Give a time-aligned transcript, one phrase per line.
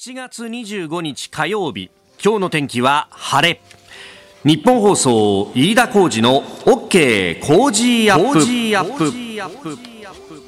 [0.00, 1.90] 7月25日火曜日
[2.24, 3.60] 今日の天気は晴れ。
[4.44, 10.47] 日本放送飯田浩二の OK 工事アップ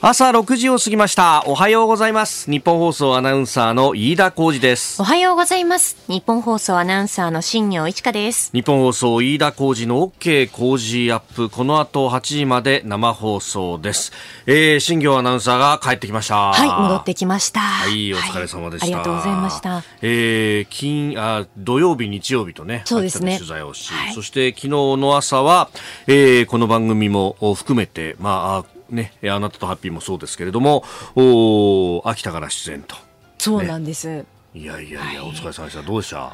[0.00, 1.42] 朝6時を過ぎました。
[1.48, 2.48] おはようございます。
[2.48, 5.02] 日本放送アナウンサーの飯田浩二です。
[5.02, 5.96] おはようございます。
[6.06, 8.52] 日本放送アナウンサーの新業一華です。
[8.52, 11.50] 日本放送飯田浩二の OK 工事アップ。
[11.50, 14.12] この後8時まで生放送です、
[14.46, 16.52] えー、新業アナウンサーが帰ってきました。
[16.52, 17.58] はい戻ってきました。
[17.58, 19.82] はいお疲れ様でした、はい、ありがとうございました。
[20.02, 23.34] えー、金あ土曜日日曜日とねそうですね。
[23.34, 25.70] 取材をし、はい、そして昨日の朝は、
[26.06, 30.84] えー、この番組も含めてまあね、あなたとハッピーもそうですけれども、
[31.14, 32.96] お秋田から出演と。
[33.38, 34.08] そうなんです。
[34.08, 34.24] ね、
[34.54, 35.82] いやいやいや、お疲れ様でした。
[35.82, 36.32] どうでした？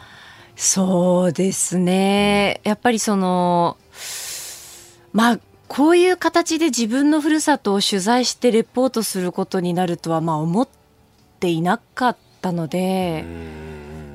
[0.56, 2.60] そうですね。
[2.64, 3.76] やっぱりその、
[5.12, 10.68] まあ、こういう形で自分のふるさとを取材してレポートすることになるとは、まあ、思っ
[11.40, 13.64] ていなかったので、うん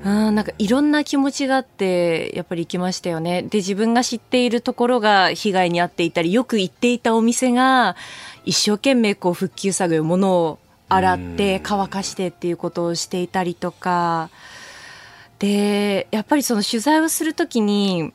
[0.01, 7.97] なんかいろんな気持ちがあってやっぱり行きましたよねで自分が知っているところが被害に遭っていたりよく行っていたお店が
[8.49, 10.57] 一生懸命こう復旧作業物を
[10.89, 14.31] 洗って乾かしてっていうことをしていたりとか。
[15.37, 18.11] でやっぱりその取材をするときに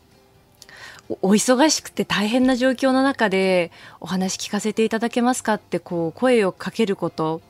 [1.23, 7.41] お忙しくて大変な状況の中でお話聞かせていただけますかってこう声をかけること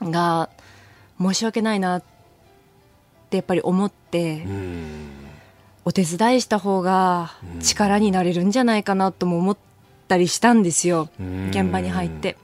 [0.00, 0.48] が
[1.18, 2.02] 申し訳ないなっ
[3.30, 4.46] てやっぱり思って
[5.84, 9.56] お手伝いした方が力になれるんじゃないかなとも思っ
[10.14, 11.08] たりしたんですよ。
[11.50, 12.36] 現場に入って。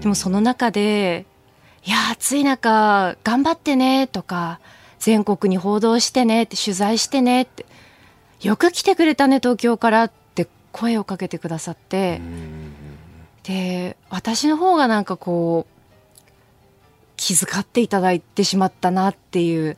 [0.00, 1.26] でもその中で
[1.86, 4.58] 「いや暑い中頑張ってね」とか
[4.98, 7.64] 「全国に報道してね」って取材してねって
[8.42, 12.20] 「よく来てくれたね東京から」って声をかけてくださって。
[13.44, 16.30] で私の方がなんかこう
[17.16, 19.76] 気遣っていただいてしまったなっていう。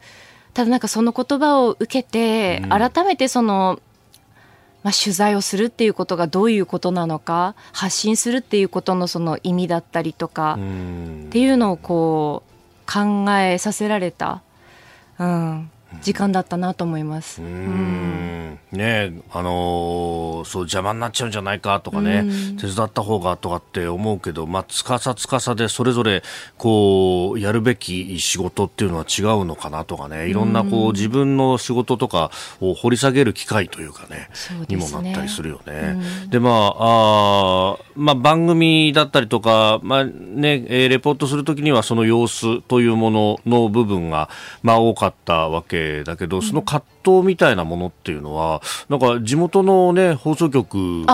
[0.55, 3.81] ただなんかその言葉を受けて改めてその
[4.85, 10.57] まあ、取材をするっていうことがどういうことなのか発信するっていうことのその意味だったりとかっ
[11.31, 14.43] ていうのをこう考えさせられた、
[15.19, 15.71] うん、
[16.03, 17.43] 時間だったなと思います。
[17.43, 18.59] うん。
[18.73, 22.25] ねあのー、そう邪魔になっちゃうんじゃないかとかね、
[22.61, 26.23] 手伝った方がとかって思うけど、まあ、つかさつかさでそれぞれ
[26.59, 32.31] こうやるべき仕事っていうのは違うのかなとかねいろんなこう自分の仕事とか
[32.61, 34.29] を掘り下げる機会というかね、
[34.61, 35.97] ね、にもなったりするよね。
[36.29, 44.29] でまああまあ番組だったりとか、まあねえー、レポートするときにはその様子というものの部分が、
[44.63, 51.07] まあ、多かったわけだけど、その葛藤みたいなものっていうのは、なんか地元のね、放送局に、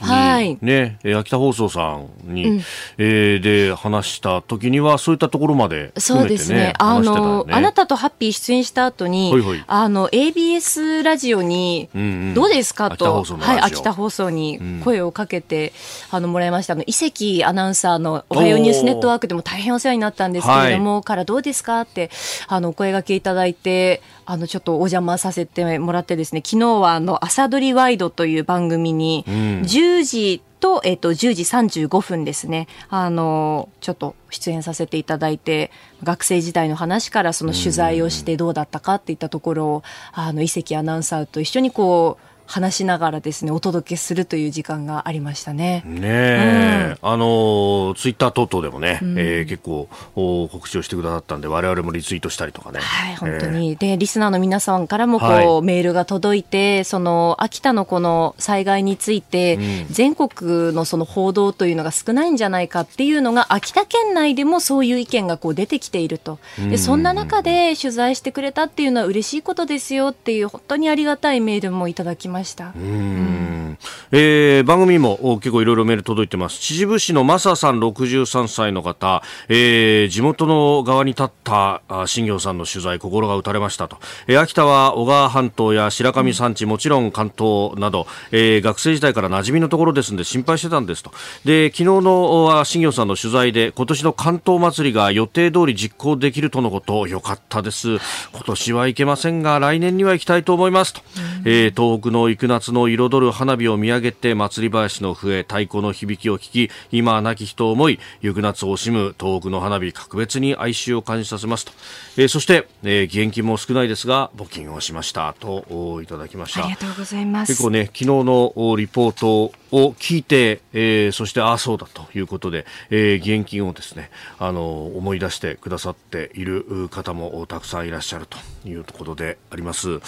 [0.00, 2.60] はい、ね、秋田放送さんに、うん、
[2.98, 6.74] えー、で話した時には、そういったところまで、ね、そうですね。
[6.78, 9.64] あの、あなたとハッピー出演した後に、ほいほい。
[9.66, 12.90] あの、ABS ラジオに、うんうん、どうですか？
[12.90, 15.72] と、はい、秋田放送に声をかけて、
[16.12, 16.74] うん、あの、もらいました。
[16.74, 21.80] あの、伊関アナウンサーのおはようニュースネットワークでも大変お世話になったんですけれども、はい、からどうですか？
[21.82, 22.10] って、
[22.48, 31.42] あの、お声がけいただいて、あのちょっとお邪魔させてもらってですね昨日はあの朝どりワイドという番組に10時と、えっ、と、10時
[31.84, 32.68] 35分ですね。
[32.88, 35.70] あの、ちょっと出演させていただいて、
[36.02, 39.82] 学生時代の話からその取材をしてどうだったかっていったところを、
[40.12, 45.82] あの、伊関アナウンサーと一緒にこう、話しながらですねお届けするという時間がありましたね。
[45.86, 52.80] ね、うん、あのツイッター等々でもね、うん、えー、結構告知をしてくださったんで我々もリツイートしたりとかね。
[52.80, 66.38] はい本当に、えー、でリスナーの皆さんからもこう、はい、メールが届いてその秋田のこの災害について、うん、全国のその報道というのが少ないんじゃないかっていうのが秋田県内でもそういう意見がこう出てきていると。
[66.58, 72.72] でそんな中で取材してくれたっていうのは嬉しいことですよっていう本当にありがたいメールもいただきました。
[72.74, 73.78] うん、
[74.10, 76.58] えー、番組も結構いろいろメール届いてます。
[76.58, 83.98] 秩父市のマサさん63歳の方、えー、地元の側に立った新業さんの取材、心が打たれましたと。
[84.26, 91.12] えー、秋田は小川半島や白神山地、もちろん関東など、えー、学生時代から馴染みのところですので心配してたんですと。
[91.44, 97.96] で、昨日の新業さんの取材で今年の関東祭りが予定通り実行できるとのこと、よかったです。
[98.32, 101.00] 今年は行けませんが、来年には行きたいと思いますと。
[101.44, 111.72] えー、東北の生夏の彩る花火を見上げて祭り林の笛太鼓の響きを聞き今は亡き人を思い行く夏を惜しむ東北の花火格別に哀愁を感じさせますと、
[112.16, 116.64] えー、そして、えー、義援金も少ないですが募金をしましたといただきました。
[116.64, 117.52] ありがとうございます。
[117.52, 128.38] 結構ね昨日のリポートを聞いて、えー、そしてああそうだということで、えー、義援金をですねあの思い出してくださっている方もたくさんいらっしゃると
[128.68, 130.00] いうことであります。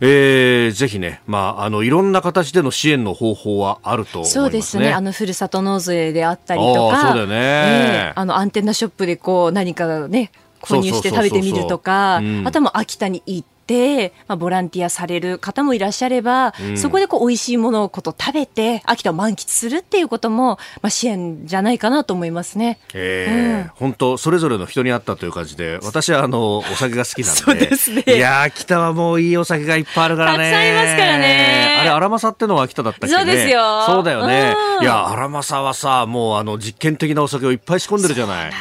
[0.00, 4.92] えー、ぜひね、まああのいろんな形での支援の方法はあると思います、ね、そうですね。
[4.92, 10.32] あのふるさと納税であったりとか、そうだよね、えー、あのアンテナショップでこう何かね
[10.62, 12.20] 購入して食べてみるとか、あ
[12.52, 13.59] とはもう秋田に行って、
[14.28, 22.78] まあ、ボランティアされる方もいらっしゃれば、うん、そこでこう美味しいものをこと食べて秋田を満喫するっていうことも、まあ、支援じゃないかなと思いますね。
[22.94, 27.40] えー、うん、本当それぞれの人に合ったという感じで私はあのお酒が好きなんで。
[27.40, 28.04] そうですね。
[28.06, 30.38] いや秋田はもういいお酒がいっぱいあるからね。
[30.38, 31.78] たくさんいますからね。
[31.80, 33.84] あれ荒政ってのは秋田だったっけ、ね、そうですよ。
[33.86, 38.52] そうだよね、いや荒政はさもうあの実験的なお酒をいっぱい仕込んでるじゃない。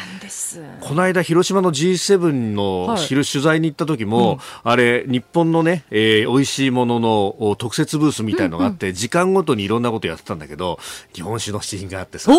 [0.81, 10.79] この間広島の G7 の昼取材に行った時も、はいうん、あれ日本のね、えー、美味しいものの特設ブースみたいのがあって、うんうん、時間ごとにいろんなことやってたんだけど
[11.13, 12.31] 日本酒の試飲があってさ、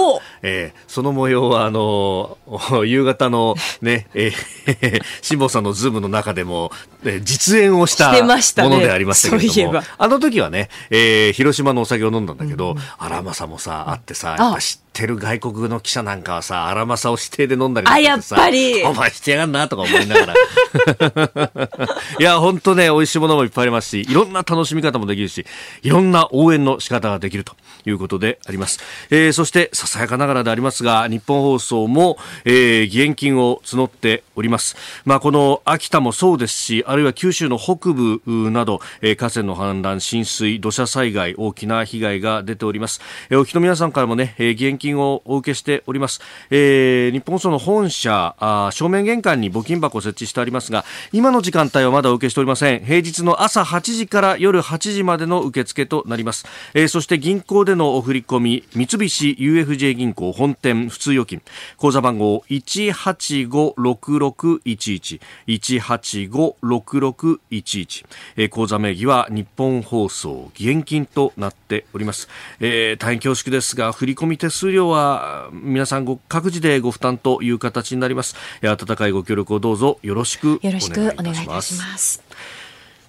[0.43, 2.39] えー、その模様はあの
[2.85, 6.73] 夕方のね、えー、 辛坊さんのズームの中でも、
[7.05, 18.83] えー、実演をしたものでありましたけれども、ね、あの時はね、えー、広島のお酒を飲んだんだけど、荒、うん、政もさあってさやっぱ知ってる外国の記者なんかはさ荒政を指定で飲んだりあやっぱり。
[18.85, 20.35] お前してやがんなとか思いながら。
[22.19, 25.45] いや本当ね美味しいものもいっぱいありますしいろんな楽しみ方もできるし
[25.83, 27.55] いろんな応援の仕方ができると
[27.87, 28.81] いうことであります、
[29.11, 34.77] えー、そしてささやかながらでありますが日本放送も、えー、義援金を募っております。
[35.05, 46.21] まあこの秋田もそうですしあるいは九州の北部など、えー、河川の氾濫浸水土砂災害大きな被害が出ております、えー、お聞きの皆さんからもね、えー、義援金金をお受けしております、
[46.51, 52.81] えー、日本放送の本社あ正面玄関に募金箱を設置してありますが今の時間帯はまだお受けしておりません。
[52.81, 61.43] 平日の朝8時から夜8時までの受付となります、えー、そして銀行でのお振込み三菱 UFJ 銀行本店普通預金。
[61.77, 68.07] 口座番号1856611 1856611、
[68.37, 72.29] えー、口座名義は日本放送義援金となっております、
[72.61, 78.37] えー、大変恐縮ですが振込手数料は皆さんご各自でご負担という形になります。
[78.63, 82.23] 温かいご協力をどうぞよろしくお願いいたします。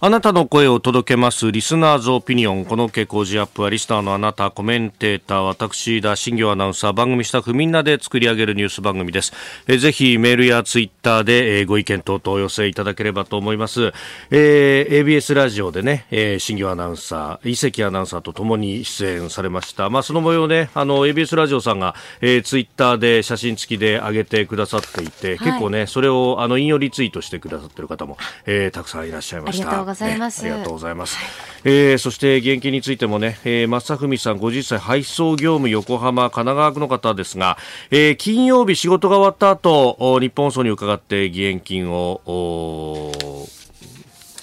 [0.04, 2.66] あなたの声を届けますリスナーズオピニオン。
[2.66, 9.32] この傾向ジアップはリスナーのあなた、コメンテーター、私、田新業アナウンサー、番組スタッフみんなで作り上げるニュース番組です。
[9.68, 13.94] えぜひメールやツイッターで、えご意見等々お寄せいただければと思います。
[14.32, 19.92] えー、ABS ラジオでね、えー、新業アナウンサー、伊関アナウンサーと共に出演されました。
[19.92, 29.91] まあ、その模様ね、あの、ABS ラジオさんが、えー、ツイッターで写真付きで上げてくださっていて、はい、結構ね、それをあの引用リツイートしてくださってる方も、えー、たくさんいらっしゃいました。
[29.92, 30.44] ございます。
[30.44, 31.18] ね、ありがとうございます。
[31.18, 31.28] はい、
[31.66, 37.58] えー、そして現金についてもね、えー、正文さん50歳配送業務横浜神奈川区の方ですが、
[37.90, 42.22] えー、金曜日仕事が終わった後、日本放送に伺って義援金を、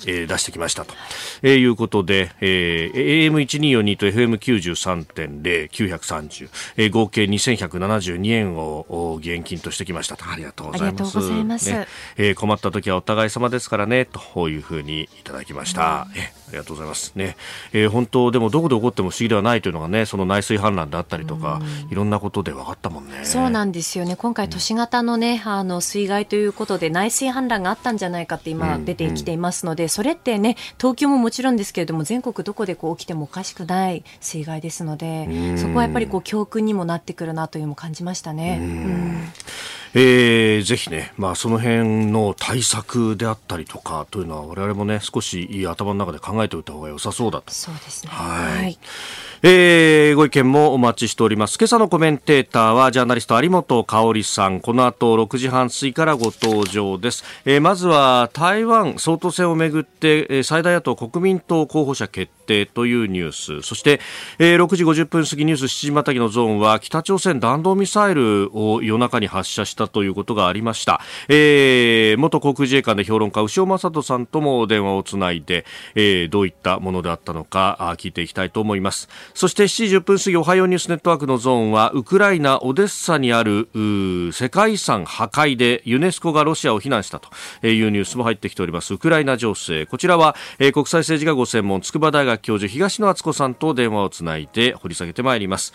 [0.07, 0.95] えー、出してきましたと、
[1.43, 10.29] えー、いうことで、えー、AM1242 と FM93.0、930、えー、合計2172円を義援金としてきましたと。
[10.29, 11.19] ありがとうございます。
[11.19, 11.87] ますね
[12.17, 16.07] えー、困った時はお互い様ですからね、というふうにいただきました。
[16.11, 17.37] うん、えありがとうございますね。
[17.73, 21.61] えー、本当でもどこで起こっても不思議ではないというのがね、その内水氾濫であったりとか、
[21.91, 23.25] いろんなことで分かったもんね。
[23.25, 24.17] そうなんですよね。
[24.17, 38.59] 今回都市型のね、あの水害ということで内水氾濫があったんじゃないかって今出てきていますので、うんうん、それってね、東京ももちろんですけれども全国どこでこう起きてもおかしくない水害ですので、そこはやっぱりこう教訓にもなってくるなというのも感じましたね。
[38.61, 39.29] うん
[39.95, 47.53] えー、ぜひね、まあ、その辺の対策であったりとかというのは我々もね少し頭の中で考えておいた方が良さそうだと。
[47.53, 48.79] そうですねはい、はい
[49.43, 51.59] えー、ご意見もお待ちしております。
[51.59, 54.59] 今朝のコメンテーターはジャーナリスト有本香里さん。
[54.59, 57.23] この後6時半過ぎからご登場です。
[57.45, 63.63] えー、まずは台湾総統選をめぐって、えー、最大野党国民党候補者決定というニュース。
[63.63, 64.01] そして、
[64.41, 71.01] えー、6時50分過ぎニュース7時またぎのゾーンは北朝鮮弾道ミサイルを夜中に発射したということがありました。
[71.29, 79.09] えー、元航空自衛官で評論家牛尾正人さんとも電話をつないで、えー、どういったものであったのか聞いていきたいと思います。
[79.35, 83.69] そして7時10分過ぎおはようニュースネットワークのゾーンはウクライナ・オデッサにある
[84.33, 95.73] 世界遺産破壊でユネスコがロシアを非難したというニュースも入ってきておりますウクライナ情勢こちらは、えー、国際政治がご専門筑波大学教授東野敦子さんと電話をつないで掘り下げてまいります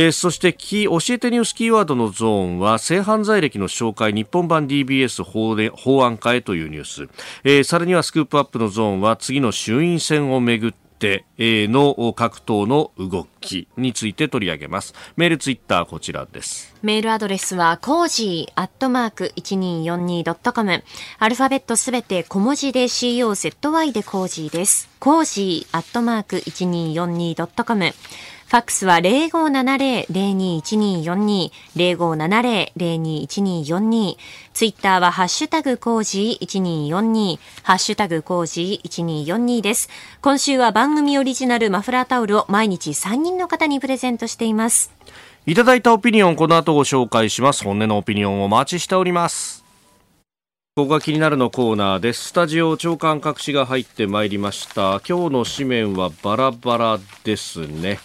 [0.00, 7.08] えー、そしてキ教えてニュースキーワードのゾーンは性犯罪歴の照会日本版 DBS 法で法案化へというニュース、
[7.42, 14.94] えー、さらにはスクープアップのゾーンは次の衆院選をめぐっての各党の動きについて取り上げます。
[15.16, 16.74] メール、ツイッター、こちらです。
[16.82, 20.82] メールアドレスは、コージーアットマーク 1242.com。
[21.20, 24.88] アルファベットすべて小文字で COZY でコージーです。
[24.98, 27.94] コージーアットマーク 1242.com。
[28.48, 34.16] ファックスは0570-021242、0570-021242、
[34.54, 39.90] ツイッターはハッシュタグコージー1242、ハッシュタグコージー1242です。
[40.22, 44.94] 今週は番組オリジナルマフラータオルを毎日3人の方にプレゼントしています。
[45.44, 47.64] いただいたオピニオン、この後ご紹介します。
[47.64, 49.62] 本音のオピニオンをお待ちしております。
[50.74, 52.28] ここが気になるのコーナーです。
[52.28, 55.02] スタジオ長官各紙が入ってまいりました。
[55.06, 58.00] 今日の紙面はバラバラですね。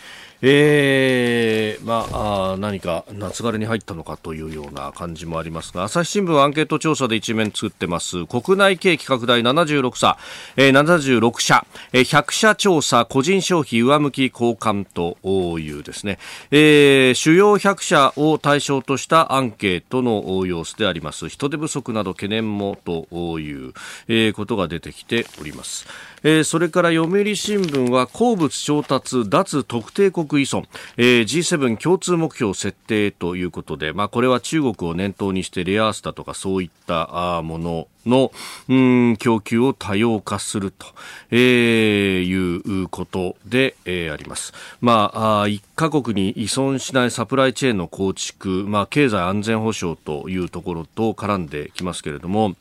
[0.46, 8.26] えー、まあ何か夏枯れに入ったのかというような感じもありますが朝日新聞アンケート調査で一面作ってます。
[8.26, 10.18] 国内景気拡大76社、
[10.58, 13.06] えー、76社、えー、100社調査。
[13.06, 15.18] 個人消費上向き交換と
[15.60, 16.20] いうですね、
[16.52, 21.30] えー、主要100社を対象としたアンケートの様子であります。
[21.30, 23.74] 人手不足など懸念もという、
[24.10, 25.86] えー、ことが出てきております。
[26.24, 30.66] えー、それから読売新聞は鉱物調達脱特定国依存、
[30.98, 38.32] えー、G7 共通目標設定ということで、まあ、これは中国を念頭にしてレアアースだとかそういったものの、
[38.70, 40.88] うん、供給を多様化すると、
[41.32, 44.54] えー、いうことで、えー、あります。
[44.82, 45.12] ま
[45.42, 52.56] あ、一カ国に依存しないサプライチェーンの構築、まあ、経済安全保障というところと絡んできますけれども、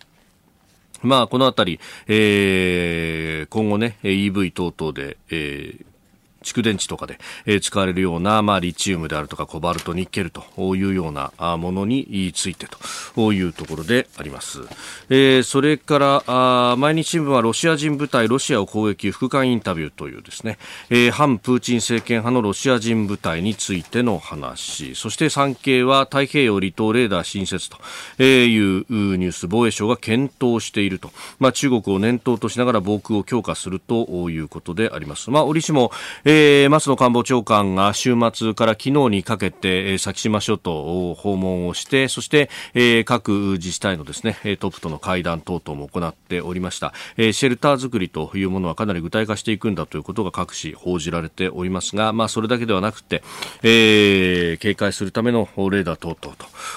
[1.02, 5.84] まあ、このあたり、えー、今後ね、EV 等々で、えー、
[6.42, 10.42] 蓄電池とかで、えー、使われるような、まあ、リチウムであるとかコバルト、ニッケルと
[10.76, 12.66] いうようなものについて
[13.14, 14.60] というところであります。
[15.08, 20.58] えー、それからあ毎日新聞はロシア人部隊ロシアを攻撃副官インタビューというですね、
[20.90, 27.78] えー、反プーチン政権派のロシア人部隊についての話そして産経は太平洋離島レーダー新設と
[28.22, 35.30] いうニュース防衛省が検討していると、まあ、中国を念頭としながら防空を強化するということであります。
[35.30, 35.92] まあ、折しも、
[36.34, 46.94] えー、松野官房長官が週末から昨日にかけて、えー、先島諸島を訪問をして、そして、えー、各自治体のですね、トップとの会談等々も行っておりました。
[47.18, 53.22] えー、シェルター作りというものはかなり具体化していくんだということが各紙報じられておりますが、まあ、それだけではなくて、
[53.62, 56.34] えー、警戒するためのレーダー等々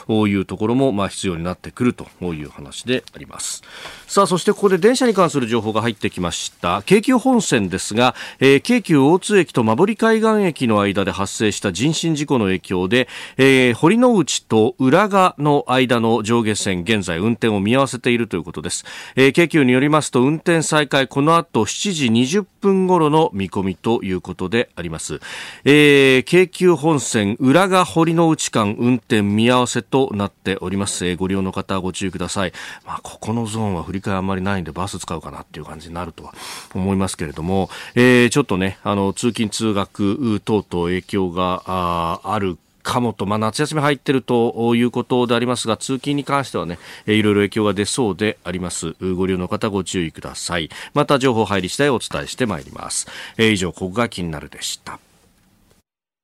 [0.08, 3.64] というところも、まあ、必要になってくるという話であります。
[4.06, 6.84] さあ、そしてここで電車に関する情報が入ってきました。
[6.86, 18.86] 京急本線ですが、えー、京急大津駅と馬堀海岸駅の間で発生した人身事故の影響で、えー、堀之内と浦賀の間の上下線、現在運転を見合わせているということです。
[19.16, 25.20] えー、京急によりますと、運転再開、この後7時20分頃の見込みということであります。
[25.64, 31.06] えー、京急本線、浦賀堀之内間、運転見合わせとなっております。
[31.06, 32.54] えー、ご利用の方はご注意ください。
[32.86, 36.34] まあ、ここのゾーンは振り替えあんまりないんで、バス使うかなっていう感じになるとは
[36.74, 48.96] 思いますけれども、えー、ちょっとね、あの、通勤通学等々影響がああるかもと、まあ、夏休み入っているということでありますが、通勤に関してはね、いろいろ影響が出そうであります。
[49.16, 50.70] ご利用の方ご注意ください。
[50.94, 53.08] また情報入り次第お伝えしてまいります。
[53.38, 55.00] えー、以上、ここが気になるでした。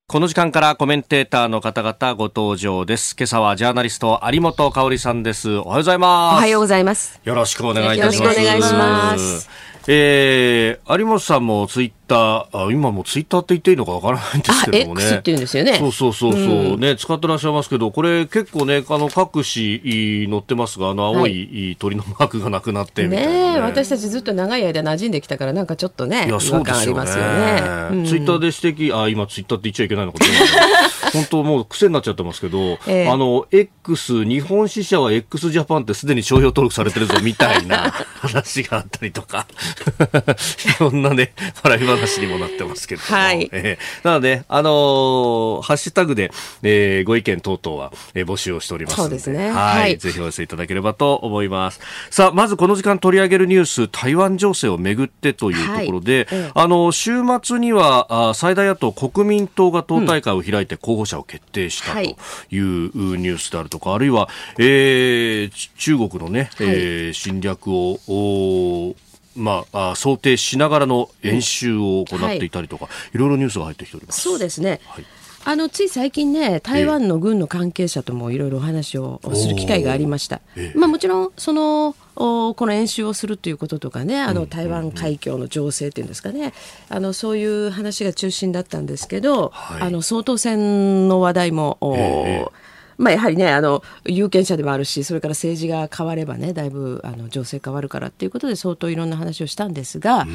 [0.07, 3.15] この時間からコメンテーターの方々ご登場です。
[3.17, 5.49] 今朝はジャーナリスト有本香里さんです。
[5.49, 6.35] おはようございます。
[6.35, 7.19] おはようございます。
[7.23, 8.23] よろしくお願いいたします。
[8.23, 9.71] よろしくお願いします。
[9.87, 15.03] えー、有本さんもツイッター、あ今もツイッターって言っていいのかわからないんですけどもね。
[15.03, 15.77] X って言うんですよね。
[15.77, 27.01] そうそうそうそう、うん、ね、使ってらっしゃいますけど、これ結構ね、あの、各紙載ってますが、あの、青い鳥のマークがなくなってみたいな、ね、ね私たちずっと長い間馴染んできたから、なんかちょっとね、いやそうですよね。
[27.01, 30.19] よねツイッターで指摘、あ、今ツイッターって言っちゃいけないのか
[31.13, 39.47] 本当もう癖になっちゃってますけど、えー、あの、X、日本支社は x ジャパンってすでに商標登録されてるぞみたいな話があったりとか。
[40.77, 43.49] いろんなね、笑い話にもなってますけどはい。
[43.51, 46.31] えー、なので、あのー、ハッシュタグで、
[46.63, 49.49] えー、ご意見等々は、えー、募集をしておりますそうですね。
[49.49, 49.81] はい。
[49.81, 51.79] はい、ぜひお寄せいただければと思います。
[52.09, 62.15] さあ、まずこの時間取り上げるニュース、台湾情勢をめぐってというところで、はいあの、週末には、あ最大野党国民党が党大会を開いて候補者を決定したという
[62.51, 68.95] ニュースであるとか、あるいは、えー、中国のね、はい、えー、侵略を、お
[69.35, 74.21] まあ、想定しながらの演習を行っていたりとか、はい、いろいろニュースが入ってきております。
[74.21, 75.05] そうですね、はい。
[75.43, 80.41] あのつい最近ね、台湾の軍の関係者ともいろいろお話をする機会がありました。
[80.75, 86.53] まあ、もちろんそのおこの演習をするということとかねあの台湾海峡の情勢っていうんですかね。
[86.89, 89.81] あのそういう話が中心だったんですけど、はい。
[89.81, 92.51] あの総統選の話題も、
[93.01, 100.27] まあ、やはりねあの有権者でもあるしそれから政治が変わればねだいぶあの情勢変わるからっていうことで相当いろんな話をしたんですが、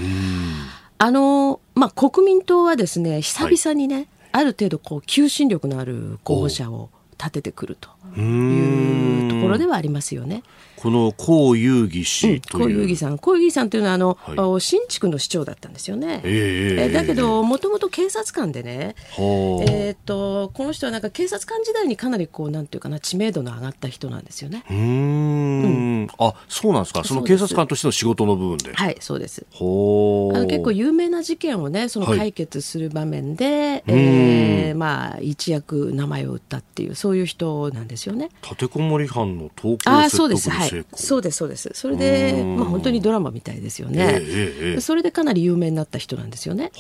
[0.99, 7.89] あのまあ、国民党はですね久々にね、ある程度こう求心力のある候補者を立ててくると
[8.21, 10.43] いうところではありますよね。
[10.76, 13.18] この江遊義氏という、小遊戯さん。
[13.18, 14.38] 小遊戯さんというのはあの、はい。
[14.38, 16.21] お新築の市長だったんですよね。
[16.25, 19.71] えええだけどもともと警察官でね、はあ。
[19.71, 24.64] えー、とこの人はなんか警察官時代にかなりこうなんていうかな知名度の上がった人なんですよね。
[24.68, 26.09] うーん。
[26.18, 27.04] あそうなんですか。
[27.04, 28.73] その警察官としての仕事の部分で。
[28.75, 29.47] はいそうです。
[29.50, 30.37] ほう。
[30.37, 32.18] あの結構有名な事件をねそのはい。
[32.18, 33.95] 解決する場面で、うん。
[33.99, 38.30] えーまあ、一躍名前を売ったっていうそういう人なんですよね。
[38.42, 40.83] 立てこもり犯の投稿説得にそうです、はい。
[40.83, 41.71] 成功、そうですそうです。
[41.75, 42.57] それで、うん。
[42.57, 44.05] まあ、本当にドラマみたいですよええね。
[44.05, 44.81] ええええ。
[44.81, 46.73] それでかなり有名になった人なんですよね。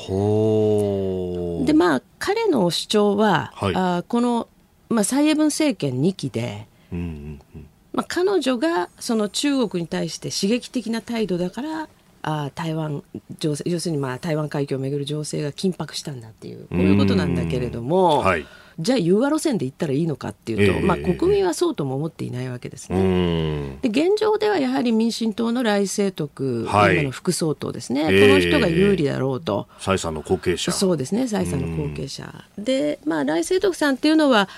[1.64, 3.74] でまあ彼の主張は、はい。
[3.74, 4.48] あーこの、
[4.88, 7.66] まあ、蔡英文政権2期で、うんうんうん。
[7.92, 11.88] まあ、彼女がその中国に対して刺激的な態度だから
[12.22, 13.02] あー台湾
[13.38, 18.46] 情勢要するにまあ台湾海峡をめぐる情勢が緊迫したんだっていうこういうことなんだけれども、はい
[18.78, 23.76] じゃあ融和路線で行ったらいいのかっていうと、ええまあ、国民はそうとも思っていないわけですうね。
[23.76, 23.80] ん。
[23.80, 26.94] で現状ではやはり民進党の来清徳、はい。
[26.94, 29.66] 今の副総統ですね、ええこの人が有利だろうと。
[29.78, 30.72] 蔡さんの後継者。
[30.72, 32.44] そうですね、蔡さんの後継者。
[32.58, 34.48] で、まあ、来清徳さんっていうのは、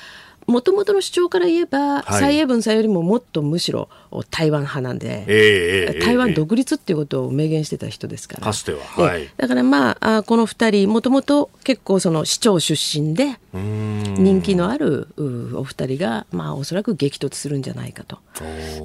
[0.48, 2.20] もともとの主張から言えば、はい。
[2.20, 8.44] 蔡英文さんよりももっとむしろお台湾派なんで、ええええ台湾ええ独立っていうことを明言してた人ですから。
[8.44, 9.02] かつてはええ。
[9.02, 9.28] はい。
[9.36, 18.18] だからまあ、あこの二人、もともと結構その市長出身で、人気のあるうお二人が、まあ、おそらく激突するんじゃないかと。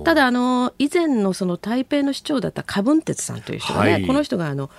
[0.03, 4.05] ただあの以前のその台北の市長だった柯文哲さんという人がね、はい。
[4.05, 4.69] この人があのお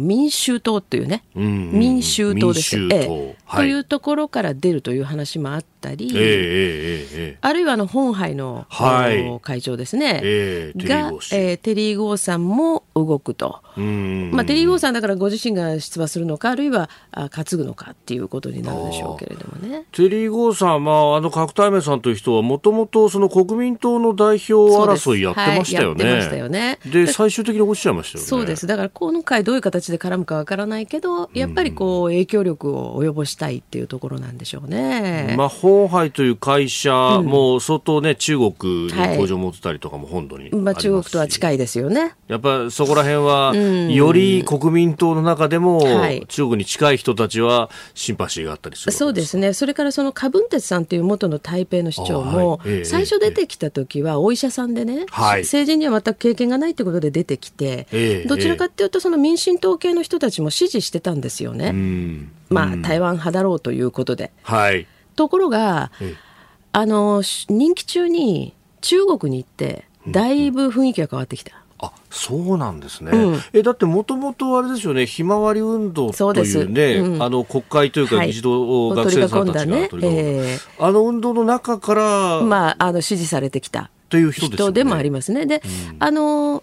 [0.00, 3.36] 民衆党というね、うん民衆党ですええ。
[3.44, 3.60] はい。
[3.62, 9.28] というところから出るという話もあったり、ええええええあるいはあの本杯の、はい。
[9.28, 13.60] お会長ですね、えーがえーテリー・ゴーさんも動くと。
[13.76, 19.84] うんまあ、テリー・ゴーさんだからご自身が出馬するのかあるいはあ担ぐのかっていうことになるでしょうけれどもね。
[19.92, 26.78] テリー・ゴーさん、まあ、あの角対面さんという人はもともとその国民党の代表争いやってましたよね。
[26.82, 28.28] はいで最終的に落ちちゃいましたよね。
[28.28, 28.66] そうです。
[28.66, 35.34] だから今回どういう形で絡むかわからないけどやっぱりこう影響力を及ぼしたいっていうところなんでしょうね。
[35.36, 36.90] まあ、本杯という会社
[37.22, 42.14] も相当ね、中国に工場を持ってたりとかも本土にありまあ、中国とは近いですよね。
[42.26, 43.92] やっぱそこら辺は、ん。
[43.92, 46.24] より国民党の中でも、はい。
[46.28, 52.68] 中国に近い人たちはシンパシーがあったりするそうですね、それからその柯文哲さんという元の台北の市長あもはい。
[52.68, 55.42] ええ、最初出てきた時はお医者さんでね、はい。
[55.42, 58.28] 政治には全く経験がないということで出てきて、ええ。
[58.28, 62.30] どちらかっていうと、その民進党系の人たちも支持してたんですよね、うん。
[62.48, 64.32] まあ、台湾派だろうということで。
[64.42, 64.86] はい。
[65.16, 66.28] ところが、ええ
[66.70, 71.52] あのし任期中に中国に行って、だいぶ雰囲気が変わってきた。
[71.80, 73.40] あそうなんですね、うん。
[73.52, 77.22] えだってもともとあれですよね、ひまわり運動というね、うん。
[77.22, 78.28] あの国会というか、はい。
[78.28, 79.88] 議事堂を学生さんたちがね。
[80.02, 83.90] えあの運動の中から、まあ、あの支持されてきた。
[84.08, 84.56] という人でね。
[84.56, 85.46] 人でもありますね。
[85.46, 85.62] で、
[85.98, 86.62] あの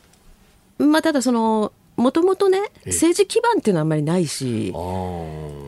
[0.77, 4.73] まあ、ただその、もともとね、え政治基盤っていうのはあんまりないし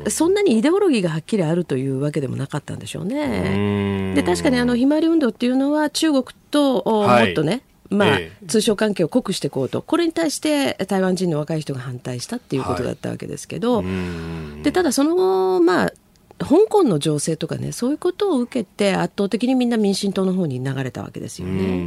[0.10, 4.14] そんなにイデオロギーがはっきりあるというわけでもなかったんでしょううね。
[4.16, 8.46] で、確かにあの、ひまわり運動っていうのは中国と、もっとね、まあええ。
[8.48, 14.64] 通商関係を濃くしていこうと、これに対して台湾人の若い人が反対したっていうことだったわけですけど、うーん。
[14.64, 15.94] でただその後、まあ、
[16.40, 21.86] 香港の情勢とかね、そういうことを受けて、圧倒的にみんな民進党の方に流れたわけですようね。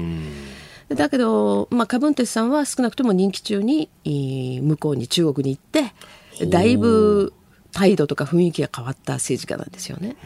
[0.94, 7.32] んだけど、まあ、カブンテスさんは少なくとも任期中にいい向こうに中国に行ってだいぶ
[7.72, 10.16] 態度とか雰囲気が変わった政治家なんですよね。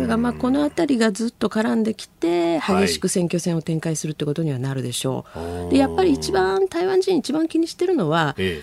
[0.00, 2.86] だからまあこの辺りがずっと絡んできてはい。
[2.86, 5.38] 激しく選挙戦を展開するってことにはなるでしょう。
[5.38, 8.62] おーでやっぱり一番台湾人一番気にしてるのはえ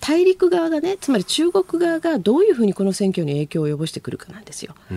[0.00, 4.74] 大陸側がねつまり中国側がどういうふうにこの選挙に影響を及ぼしてくるかなんですよ。
[4.90, 4.94] あ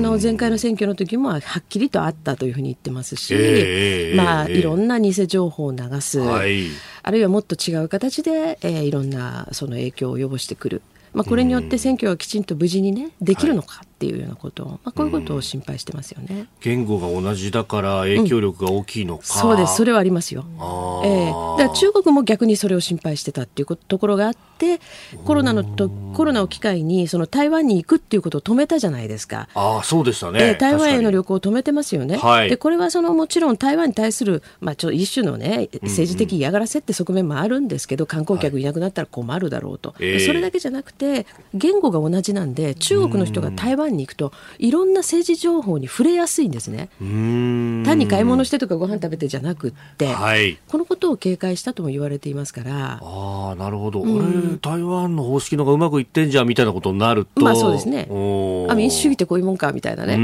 [0.00, 4.58] の前回の選挙の時もはっきりとあったというふうに言ってますし、ええまあ、ええ。
[4.58, 6.66] いろんな偽情報を流す、はい。
[7.02, 13.82] あるいはもっと違う形で、えーいろんなその影響を及ぼしてくる、まあ、これによって選挙がきちんと無事に、ね、できるのか。
[13.84, 16.46] ってっていうようなことを、まあ、こういうことを心配してますよね。
[16.60, 19.76] 言語が同じだから影響力が大きいのか、うん、そうです。
[19.76, 20.44] それはありますよ。
[21.04, 24.80] えー、だから中国も逆にそれを心配してたっていうところがあって
[25.24, 29.48] コロナのとコロナを機会にその台湾に行くっていうことを止めたじゃないですか。
[29.54, 32.16] あそうでしたね、えー、台湾への旅行を止めてますよね。
[32.16, 46.88] はい、でこれはそのもちろん台湾に対する、まあ、ちょ一種のね政治的嫌がらせって側面もあるんですけど、観光客いなくなったら困るだろうと、はい、それだけじゃなくて言語が同じなんで中国の人が台湾に行くといろんな政治情報に触れやすいんですね。
[46.98, 53.00] 単に買い物してとかご飯食べてじゃなくって、はい、このことを警戒したとも言われていますから。
[53.02, 57.42] あなるほど、うん、台湾の方式のがうまくいってんじゃんみたいなことになると。
[57.42, 58.06] まあそうですね。
[58.10, 60.16] あ民主主義ってこういうもんかみたいなね。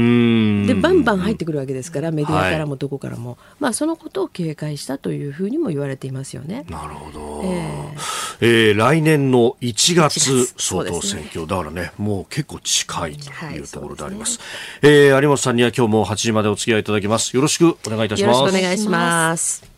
[0.67, 6.65] でバンバン入ってくるわけですからメディアからもどこからも、はい、まあそのことを警戒したというふうにも言われていますよね。
[6.69, 14.39] なるほど、えー、えー、来年の1月総統選挙、ね、だからねもう結構近いというところであります。
[14.81, 17.35] はい、えー、有本さんには今日も8時までお付き合いいただきます。
[17.35, 18.39] よろしくお願いいたします。
[18.39, 19.71] よろしくお願いします。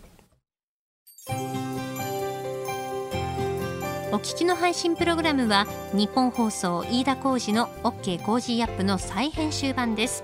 [4.12, 10.24] お聞きの配信プログラムはニッポン放送飯田浩司の OK コージーアップの再編集版です。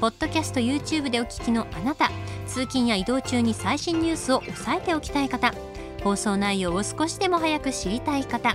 [0.00, 2.10] ポッドキャスト YouTube でお聞きのあなた、
[2.46, 5.54] 通勤や移動中に最新ニュースを押さえておきたい方、
[6.04, 8.54] 放送内容を少しでも早く知りたい方、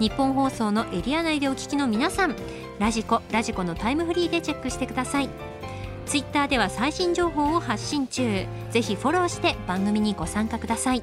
[0.00, 2.34] 日本放送のエリア内でお聞きの皆さん
[2.78, 5.28] ラジコラジコのタイムフリーでチェックしてください。
[6.06, 8.46] ツイッターでは最新情報を発信中。
[8.70, 11.02] ぜひフォローして番組にご参加ください。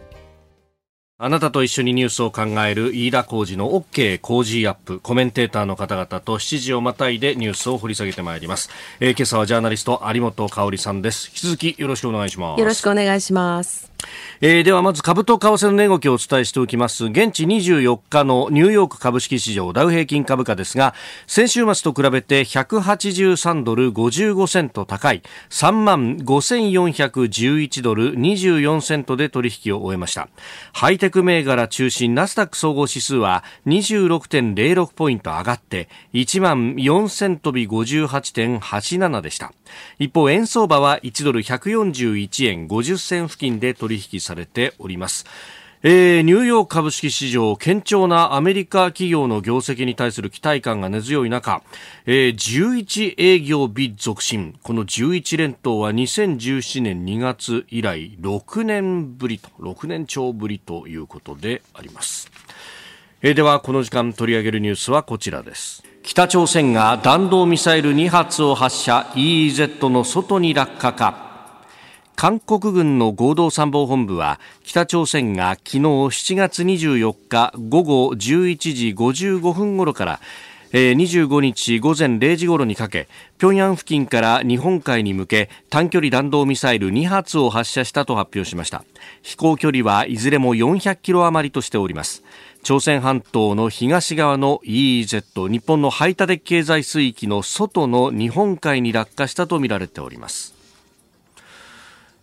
[1.19, 11.30] あなたと一緒にニュースを考える飯田浩二の OK 工事アップコメンテーターの方々と7時をまたいでニュースを掘り下げてまいります、えー、今朝はジャーナリスト有本香里さんです。
[11.30, 12.60] 引き続きよろしくお願いします。
[12.60, 13.91] よろしくお願いします。
[14.41, 17.06] えー、ではまず株と為替の値動きをお伝えしておきます。
[17.06, 20.93] 現地24日のニューヨーク株式市場ダウ平均株価ですが
[21.25, 30.30] 先週末と比べて183ドル55セント高い3万5411ドル24セントで取引を終えました。
[30.73, 39.53] ハイテク銘柄中心ナスダック総合指数は26.06ポイント上がって1万4000飛び58.87でした
[39.99, 45.25] 一方円相場は1ドル141円50銭付近で取引されております。
[45.83, 51.61] えー、ニューヨーク株式市場堅調なアメリカ企業の業績に対する期待感が根強い中、
[52.07, 54.55] えー、11営業日続伸。
[54.63, 62.31] この11連投は2017年2月以来6年ぶりと6年超ぶりということであります、
[63.21, 65.83] えー、ではこの時間取り上げるニュースはこちらです。
[66.01, 71.26] 北朝鮮が弾道ミサイル2発を発射 EEZ の外に落下か。
[72.19, 78.17] 韓国軍の合同参謀本部は北朝鮮が昨日7月24日午後11
[78.73, 80.19] 時55分頃から
[80.71, 88.84] 25日午前0時頃にかけ平壌付近から日本海に向け短距離弾道ミサイル2発を発射したと発表しました。
[89.21, 92.23] 飛行距離はいずれも400キロ余りとしております。
[92.63, 100.56] 朝鮮半島の東側の EEZ 日本の排他的経済水域の外の日本海に落下したとみられております。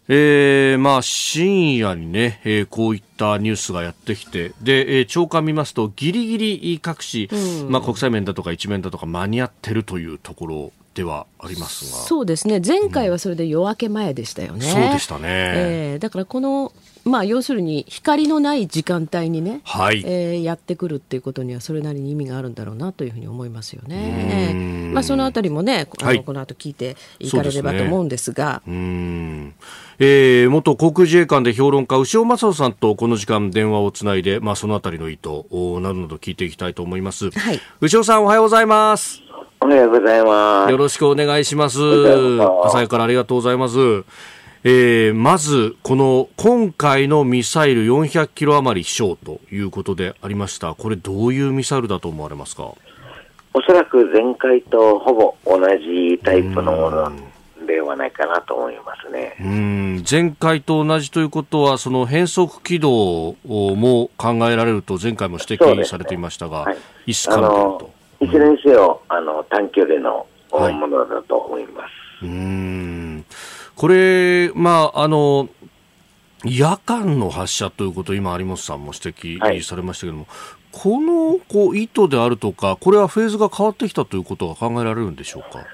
[0.09, 11.99] えー、まあ深夜にね、えー、こういったニュースがやってきてで、えー、長官見ますとギリギリ各紙、うん、まあ、国際面だとか一面だとか間に合ってるというところではありますが。
[11.99, 12.61] そうですね。
[12.65, 16.73] 前回はそれで夜明け前でしたよね、うん、そうでしたね、えー、だからこの
[17.05, 20.03] まあ、要するに光のない時間帯にね、はい。
[20.07, 24.91] えー、やってくるっていうことにはそれなりに意味があるんだろうなというふうに思いますよね。
[24.93, 28.63] まあ、そのあたりもねあの、はい、この後聞いていかれればと思うんですが。
[28.67, 29.55] うん。
[29.99, 35.29] えー、元航空自衛官で評論家牛尾正人さんとこの時間電話をつないで、まあ、そのあたりの意図
[35.81, 39.21] などなど聞いていきたいと思います、はい、牛尾さんおはようございます。
[39.61, 40.71] おはようございます。
[40.71, 41.79] よろしくお願いします。
[42.65, 44.05] 朝からありがとうございます
[44.67, 50.75] えー、まず、この今回のミサイル400キロ余り飛翔ということでありました。
[50.75, 52.73] これどういうミサイルだと思われますか？
[53.53, 57.13] おそらく前回とほぼ同じタイプのもの
[57.67, 59.37] ではないかなと思いますね。
[59.39, 67.91] うん前回と同じということは、その変則軌道も考えられると前回も指摘されていましたが、ねはい、イスカンデルと。
[68.21, 71.83] いずれにせよ、あの短距離のものだと思いま
[72.21, 72.25] す。
[72.25, 72.94] はい、うん
[73.77, 75.49] これ、まあ、あの、
[76.45, 80.37] 夜間の発射ということを今、有本さんも指摘されましたけれども、はい、
[80.73, 85.65] このこう意図であるとか、これはフェーズが変わってきたということが考えられるんでしょうか？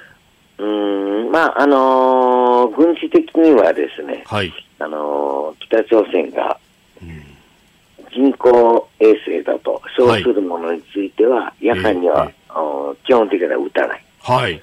[0.59, 6.59] うんまああのー、軍事的にはですね、はい、あのー、北朝鮮が
[8.13, 14.05] 人工衛星だと称するものについては、夜間には、えー、基本的には撃たない。
[14.23, 14.63] はい。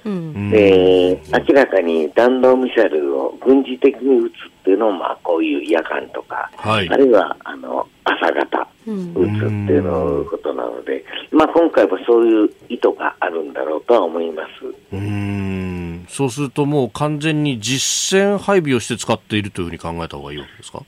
[0.50, 14.48] で、明らかに弾道ミサイルを軍事的に撃つっていうのを、まあ、こういう夜間とか、はい、あるいは、あの、朝方、撃つっていうのことなので、まあ、今回はそういう意図があるんだろうとは思います。
[14.92, 16.06] うん。
[16.08, 20.82] そうするともう完全に実戦配備をして使っているというふうに考えた方がいいわけですか？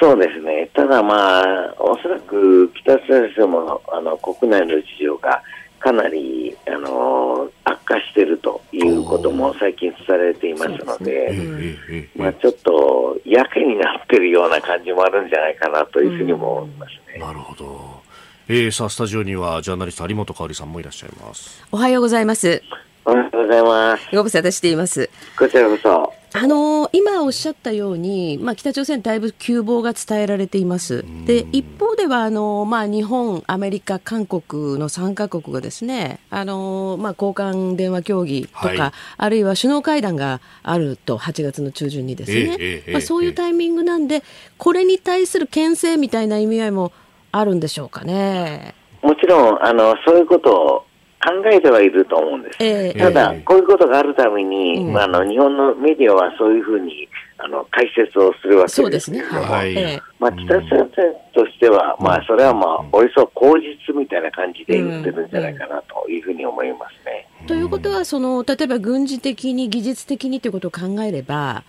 [0.00, 0.68] そうですね。
[0.74, 5.42] ただまあ、おそらく北朝鮮もあの国内の事情が
[5.82, 11.76] かなり、あの悪化しているということも最近伝えられていますので、
[12.16, 17.18] まあ、ちょっとやけになっているような感じもあるんじゃないかなというふうにも思いますね。
[17.18, 18.00] なるほど。
[18.48, 21.64] えー、さあスタジオにはジャーナリスト有本香里さんもいらっしゃいます。
[21.72, 22.62] おはようございます。
[23.04, 24.08] おはようございます。
[24.14, 25.10] ご無沙汰しています。
[25.36, 26.21] こちらこそ。
[26.34, 31.04] あの今おっしゃったように、まあ、北朝鮮、だいぶ急防が伝えられています。
[31.26, 44.22] で一方ではあの、まあ、日本、アメリカ、韓国の3か国がですねあの、まあ、交換電話協議とか、はい、あるいは首脳会談があると、8月の中旬にですね、ええまあ、そういうタイミングなんで、
[44.56, 46.92] これに対する牽制みたいな意味合いも
[47.30, 48.74] あるんでしょうかね。
[49.02, 50.84] もちろんあのそういうことを
[51.22, 52.56] 考えてはいると思うんです。
[52.60, 57.08] えー、ただ、こういうことがあるために、うん、あの日本のメディアはそういうふうに
[57.38, 59.22] あの解説をするわけですそうですね。
[59.22, 60.02] はい。
[60.18, 60.88] まあ、北朝鮮
[61.34, 63.54] としては、まあ、それはまあ、およそ口
[63.86, 67.26] 実みたいな感じで言ってるんじゃないかなというふうに思いますね。
[67.46, 71.64] ということは、その、例えば軍事的に、技術的にということを考えれば、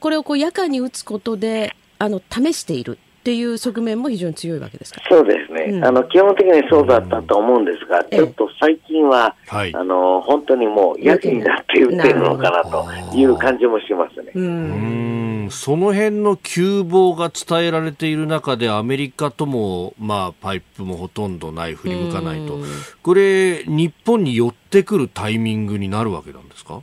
[0.00, 2.98] これをこう夜間に打つことで、あの、試している。
[3.24, 5.00] っていう側面も非常に強いわけですか？
[5.08, 12.84] そうですね、うん、あの基本的にそうだったと思うんですが、ちょっと最近は、あの本当にもうやけになって言ってるのかなと
[13.16, 14.30] いう感じもしますね。
[14.34, 15.48] うん。
[15.50, 22.58] その辺の急防が伝えられている中で、アメリカとも、まあ、パイプもほとんどない、振り向かないと、
[23.02, 26.82] これ、日本に寄ってくるタイミングになるわけなんですか？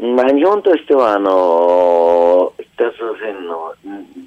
[0.00, 3.72] まあ、日本としては、あの北朝鮮の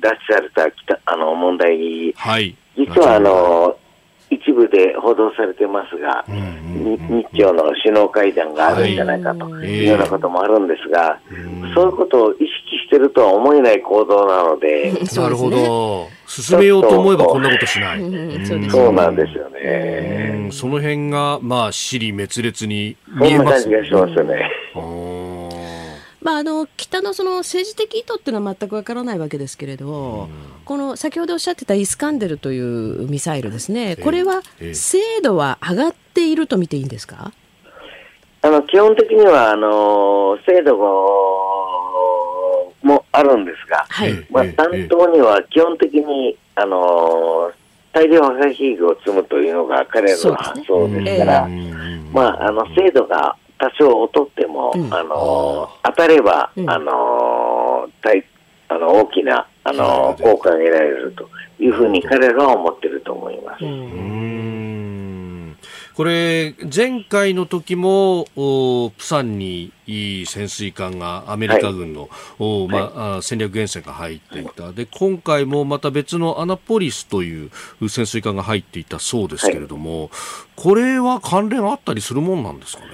[0.01, 3.77] 出しされた北あの問題、はい、実はあの
[4.29, 12.47] 一部で報道されてますが、うんうんうん、日朝の首脳会談があるんじゃないかというようなこともあるんですが、はいそういうことを意識
[12.85, 17.99] しているとは思えない行動なので、 なるほど、進めようと思えばこんなことしない。
[18.69, 20.47] そうなんですよね。
[20.51, 23.83] その辺が、まあ、死に滅裂に見えますね。
[23.89, 24.51] そんな感じがしますね。
[26.25, 30.27] まあ、あの北のその政治的意図っていうのは全くわからないわけですけれど、
[30.65, 34.41] この先ほどおっしゃってたイスカンデルというミサイルですね、これは
[34.73, 37.31] 精度は上がっていると見ていいんですか？
[38.41, 40.77] あの基本的にはあの精度
[42.81, 44.25] もあるんですが、はい。
[44.31, 47.51] まあ、担当には基本的にあの
[47.93, 51.47] 大量破壊兵器を積むというのが彼らの発想ですから、
[52.11, 58.23] まあ、あの精度が多少劣っても、うん、あの当たれば、うん、あの大
[58.67, 63.65] あの大きなあの効果が得られるというふうに彼らは思ってると思います。
[65.95, 77.49] これ、前回の時も、プサンに潜水艦がアメリカ軍の、はい、まあ、戦略原潜が入っていた、で今回もまた別のアナポリスという
[77.87, 80.09] 潜水艦が入っていたそうですけれども、はい、
[80.57, 82.89] これは関連あったりするもんなんですかね？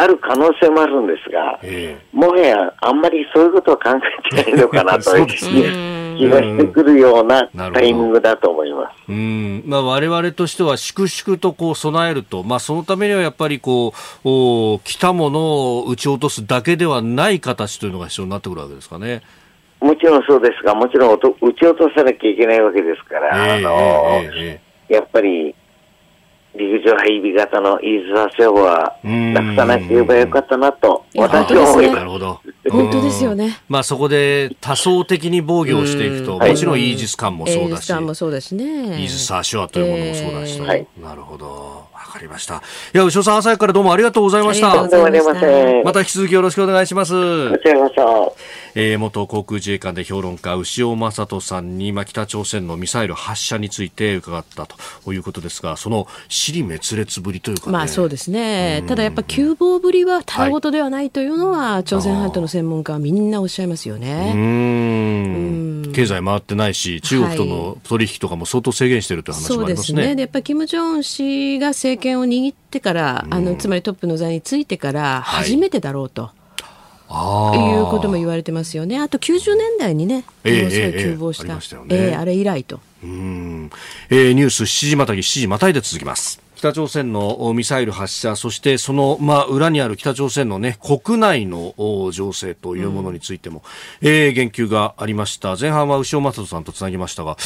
[0.00, 3.90] ある可能性もあるんですが、えー、もはやあんまりそういうことは考
[4.32, 5.26] えてないのかなという
[6.18, 8.94] 気がしてくるようなタイミングだと思います。
[9.08, 9.62] うん。
[9.64, 13.92] まあ、我々としては粛々とこう備えると、まあ、そのためにはやっぱりこ
[14.24, 19.22] うお来たものを撃ち落とすだけではない形というのが必要になってくるわけですかね。
[19.80, 25.54] もちろんそうですが、もちろん撃ち落とさなきゃいけないわけですから、えー、あのーえー、やっぱり
[26.58, 31.96] 陸上配備型のイーズアセオはなくさなければよかったなと、私は思います。
[31.96, 32.40] なるほど。
[32.68, 33.60] 本当ですよね。
[33.68, 38.64] まあそこで多層的に防御をしていくと、もちろんイージス艦もそうだし、イージス艦もそうだしね。
[38.64, 41.46] イージスアショアというものもそうだし、はい、なるほど。
[41.94, 42.62] わかかりました。
[42.94, 44.68] いや、牛尾さん、朝からどうもありがとうございました。
[44.68, 47.50] ままた引き続きよろしくお願いします。
[47.50, 48.36] こちらこそ。
[48.80, 54.68] えー、元航空自衛官で評論家、牛尾正人さんに、まあ、北朝鮮のミサイル発射について伺った
[55.04, 58.84] ということですが、その尻滅裂ぶりというか、ね、まあそうですね。
[58.86, 64.32] ただやっぱ急暴ぶりはただごとではないというのは、はい、朝鮮半島の専門家はみんなおっしゃいますよね。
[64.36, 69.86] うん経済回ってないし、中国との取引とかも相当制限しているという話もありますね。
[69.86, 70.20] そうですね。
[70.20, 76.22] やっぱり金正恩氏が政権を握ってから、あのつまりトップの座についてから初めてだろうと。
[76.22, 76.37] はい
[77.10, 78.98] いうことも言われてますよね。
[78.98, 82.80] あと90年代にね、ものすごい急防した、えー、えー、あれ以来と。
[83.02, 83.70] うん、
[84.10, 86.40] えー、ニュース7時またぎ7時またいで続きます。
[86.56, 91.72] 北朝鮮のミサイル発射、そしてその、まあ、裏にある北朝鮮のね、国内の
[92.12, 93.62] 情勢というものについても、
[94.02, 95.56] うん、えー、言及がありました。
[95.56, 97.36] 前半は牛尾正人さんとつなぎましたが、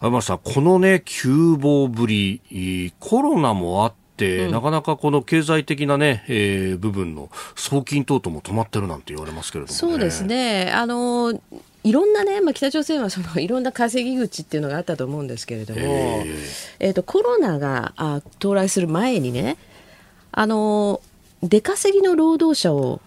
[0.00, 10.70] あまさん、このね、急防ぶり、コロナもあって、うん、なかなかこの経済的なね、えー、部分の送金等々も止まってるなんて言われますけれども、ね、そうですね。
[10.72, 11.40] あの
[11.82, 16.34] いろんなね、まあ、北朝鮮はそのいろんな稼ぎ口っていうのがあったと思うんですけれども、えー、
[16.80, 19.58] えーとコロナがあ到来する前にね
[20.32, 21.00] あの
[21.42, 23.00] 出稼ぎの労働者を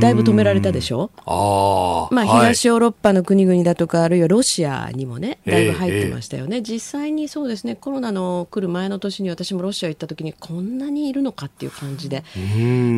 [0.00, 1.10] だいぶ止められたでしょ？
[1.26, 12.24] あ、まあ、東ヨーロッパの国々だとか、はい、あるいはロシアにもねだいぶ入ってましたよね、えー、実際にそうですねコロナの来る前の年に私もロシア行った時にこんなにいるのかっていう感じで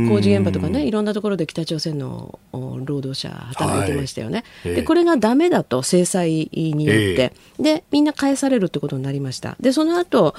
[0.08, 9.56] 工事現場とかねいろんなところで北朝鮮の労働者働いてましたよね、はい、でこれがダメだと制裁によって、えー、でみんな返されるってことになりました。
[9.60, 10.34] でその後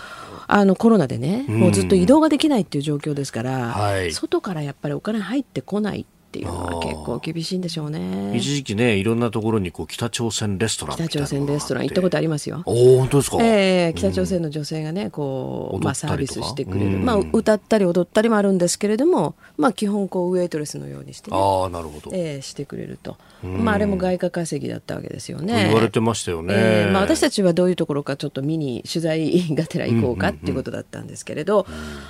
[0.51, 8.37] あのコロナでねもうずっと移動ができないっていう状況ですから、はい、外からやっぱりお金入ってこないっていうのは結構厳しいんでしょうね。
[8.37, 12.61] 一時期ねいろんなところにこう北朝鮮レストラン北朝鮮レストラン行ったことありますよ。
[12.67, 25.65] お本当ですか、えー、北朝鮮の女性がねこう、まあ、サービスしてくれる、まあ、歌ったり踊ったりもあるんですけれども、まあ、基本こうウエイトレスのようにして、ね、あなるほど、えー、してくれると、まあ、あれも外貨稼ぎだったわけですよね。
[25.65, 31.65] 言われてましたよね、えーまあ、私たちはどういうところかちょっと見に取材がてら行こうかっていうことだったんですけれど、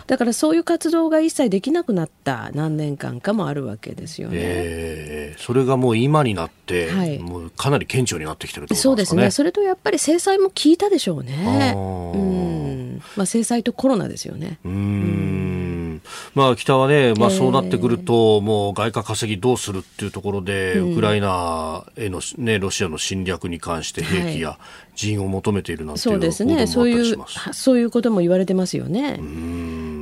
[0.08, 4.38] だからそういう活動が一切できなくなった何年間かもあるわけですよね。
[4.40, 9.32] えーえー、それがもう今になって、はい、もうかなり顕著になってきてる、ね、そうですね。
[9.32, 11.74] それとやっぱり制裁も効いたでしょうね。
[11.76, 12.69] うん
[13.16, 14.60] まあ制裁とコロナですよね。
[14.66, 16.02] うん。
[16.36, 24.58] まあ北はね、まあ、そうなってくると、えー、もう外貨稼ぎどうするっていうところで、ウクライナへの、ね、ロシアの侵略に関して兵器や
[24.96, 26.68] 人を求めているなんていうそうですね。
[26.68, 27.18] そういう
[27.52, 29.20] そういうことも言われてますよね。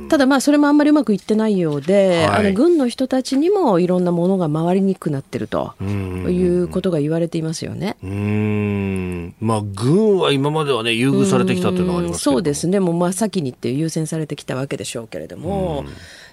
[0.08, 7.96] ただまあそれもあんまりうまくいってないようで、はい、あの軍の人たちにもいろんなものが回りにくくなってるということが言われていますよね。
[8.02, 9.34] うん。
[9.40, 15.84] まあ軍は今まではね優遇されてきたというのがありますそうですねもう真っ先にって優先されてきたわけでしょうけれども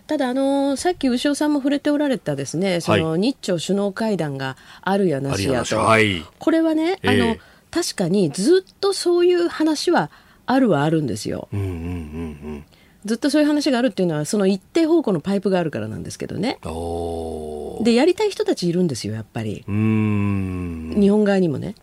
[0.07, 7.39] ただあのさっき牛尾さんも触れておられたですねその日朝首脳会談があるやなしやと、はい、これはね、あの、えー
[7.75, 10.09] 確かにずっとそういう話は
[10.45, 11.49] あるはあるんですよ。
[11.51, 11.77] うんうんうんう
[12.53, 12.65] ん。
[13.03, 16.57] ずっとそういう話があるっていうのはその一定方向のパイプがあるからなんですけどね。
[17.83, 19.65] でやりたい人たちいるんですよやっぱり。
[19.67, 21.75] 日本側にもね。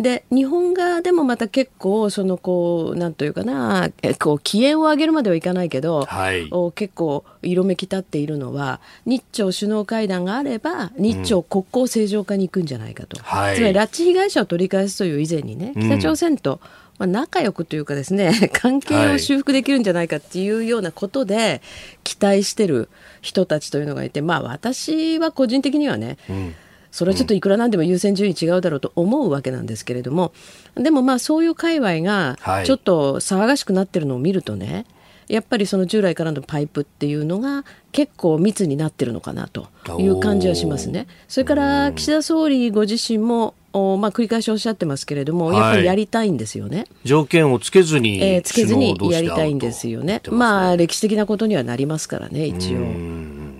[0.00, 13.22] で日本側でもまた結構そのこうなんというかなこう機嫌を上げるまではいかないけど、はい、結構色めき立っているのは日朝首脳会談があれば日朝国交正常化に行くんじゃないかと、うん。
[13.24, 16.60] はい、つまり拉致被害者を取り返すという以前にね北朝鮮と、
[16.96, 21.60] まあ、仲良くというかですね 関係を修復できるんじゃないかっていうようなことで
[22.04, 22.88] 期待してる
[23.20, 26.54] 人たちというのがいてまあ私は個人的にはね、うん
[26.90, 30.32] それはちょっといくらなんでも優先順位違うだろうと思うわけなんですけれども
[30.74, 34.86] でもまあそういう界隈がちょっと騒がしくなってるのを見るとね、
[35.28, 41.06] やっぱりその従来からのパイプっていうのが結構密になってるのかなという感じはしますね。
[41.28, 46.86] それから岸田総理ご自身もおまあ、繰り返しおっしゃってますけれども、やっぱりやりたいんですよね。
[47.04, 50.14] 条件をつけずに、えー、つけずにやりたいんですよね。
[50.14, 52.80] ねまあ、歴史的なことにはなりますからね、一応。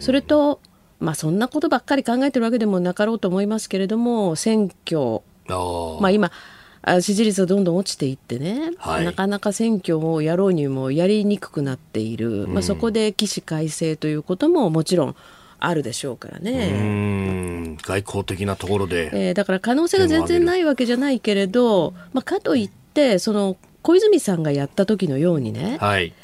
[0.01, 0.59] それと、
[1.01, 6.31] まあ、そんなことばっかり考えてるわけでもなかろうと思いますけれども選挙、まあ、今
[7.01, 15.17] 支持率がどんどん落ちていってね、はい、なかなか選挙をやろうにもやりにくくなっている、うん、まあ、そこで起死回生ということももちろん
[15.59, 17.77] あるでしょうからね。
[17.83, 26.15] 外交的なところで、えー、だから可能性が全然ないわけじゃないけれど、まあ、かといってその小泉さんがやった時のようにね、はい、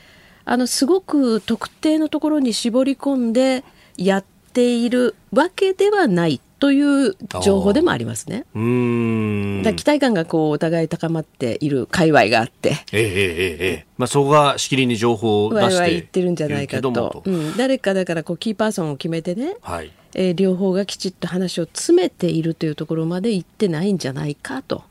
[0.47, 3.63] あのすごく特定のところに絞り込んで
[3.97, 8.47] やってているわけではないっという情報でもありますね。
[8.55, 9.63] うん。
[9.63, 19.93] だ期待感がこうお互い高まっている界隈があって、えええええまあ、そこがしきりに情報を出して言ってるんじゃないかと、うん、誰かだからこうキーパーソンを決めてね、はい。
[20.15, 24.85] えー、両方がきちっと話を詰めているというところまで行ってないんじゃないかと。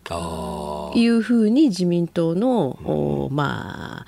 [0.94, 4.06] いうふうに自民党の、うん、まあ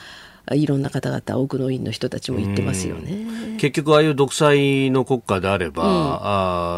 [0.54, 3.58] いろんな方々奥の院の人たちも言ってますよね。
[3.58, 5.90] 結局ああいう独裁の国家であれば、うん、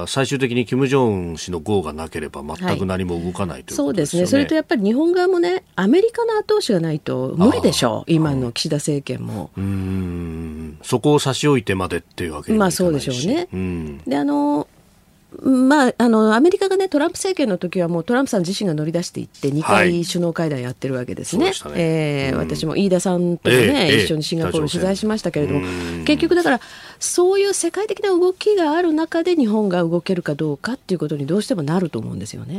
[0.03, 4.25] あ最終的に金正恩氏の号がなければ全く何も動かない、はい、というそうですね。
[4.25, 9.51] それとやっぱり日本側もねアメリカの後押しがないと無理でしょう今の岸田政権も。
[9.57, 10.77] うん。
[10.81, 14.67] そこを差し置いてまでっていうわけまあそうでしょうね、うん、であの
[15.41, 21.53] まあ、あのアメリカが、ね、トランプ政権の時はもうトランプさん自身が乗り出していって2回首脳会談やってるわけですね。
[21.61, 25.61] はい、えー、私も飯田さんとね、えー、一緒にシンガポール取材しましたけれども、
[26.03, 26.61] 結局だから
[26.99, 32.55] そういう世界的な動きがある中で日本が動けるかどうかっていうことにどうしてもなると思うんですよね。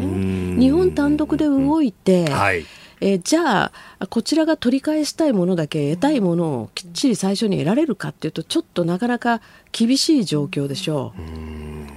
[0.59, 2.65] 日本単独で動いて、はい。
[3.01, 9.41] えー、じゃあこちらが取り返したいものだけ得たいものをきっちり最初に得られるかっていうとちょっとなかなか
[9.73, 11.15] 厳しい状況でしょ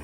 [0.00, 0.03] う。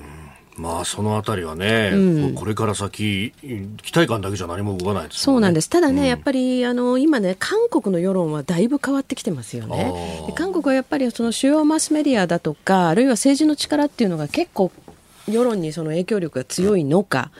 [0.61, 3.33] まあそのあたりはね、うん、これから先、
[3.81, 9.91] 期待感だけじゃ何も動かない、ね、そうなんです、ただね、うん、やっぱりあの今ね、韓国の世論はだいぶ変わってきてますよね。
[10.35, 14.71] 韓国はやっぱりその主要マスメディアだとか、あるいは政治の力っていうのが結構、
[15.27, 17.31] 世論にその影響力が強いのか、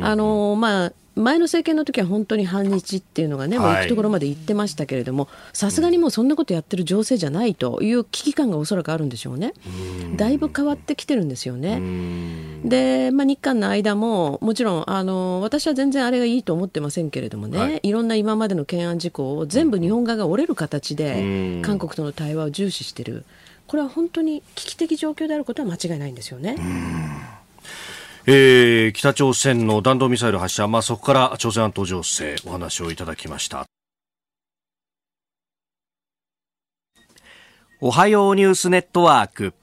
[0.00, 9.52] あのまあ、前の政権の時は本当に反日っていうのがね、もう行くところまで行ってましたけれども、さすがにもうそんなことやってる情勢じゃないという危機感がおそらくあるんでしょうね。
[10.16, 11.80] だいぶ変わってきてるんですよね。
[12.64, 23.24] で、まあ、日韓の間も、もちろんあの、私は全然あれがいいと思ってませんけれどもね、はい、いろんな今までの懸案事項を全部日本側が折れる形で、韓国との対話を重視してる。
[23.66, 26.56] これは本当に危機的状況であることは間違いないんですよね。
[28.24, 33.66] えー、北朝鮮の弾道ミサイル発射、まあ、そこから朝鮮半島情勢お話をいただきました。
[37.80, 39.54] おはようニュースネットワーク。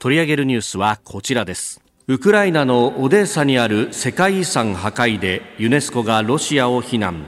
[0.00, 1.80] 取り上げるニュースはこちらです。
[2.08, 7.24] ウクライナのオデーサにある世界遺産破壊でユネスコがロシアを非難。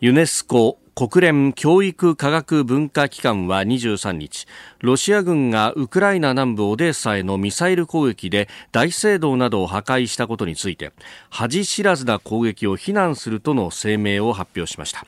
[0.00, 4.46] ユネスコ国連教育科学文化機関は23日
[4.80, 10.92] ロシア軍がウクライナ南部オデーサへのミサイル攻撃で大聖堂などを破壊したことについて
[11.30, 15.06] 恥知らずな攻撃を非難するとの声明を発表しました。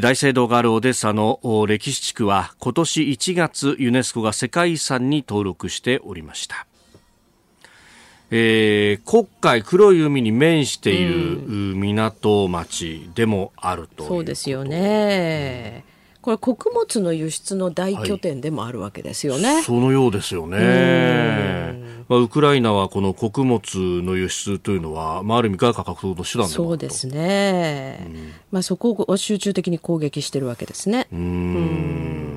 [0.00, 6.66] 大聖堂があるオデッサの歴史地区は今年1月ユネスコが世界遺産に登録しておりました。
[8.34, 11.42] えー、黒海黒い海に面している
[11.76, 15.84] 港町でもあると、うん、そうですよね。
[16.22, 19.54] これ穀物の輸出の大拠点でもあるわけですよね。
[19.54, 21.74] はい、そのようですよね。
[22.08, 23.60] まあ、ウクライナはこの穀物
[24.02, 31.06] の輸出というのは、まあ、ある意味外貨獲得の手段でそうですね、うん、まあ、そこを集中的に攻撃してるわけですね。
[31.12, 32.31] うん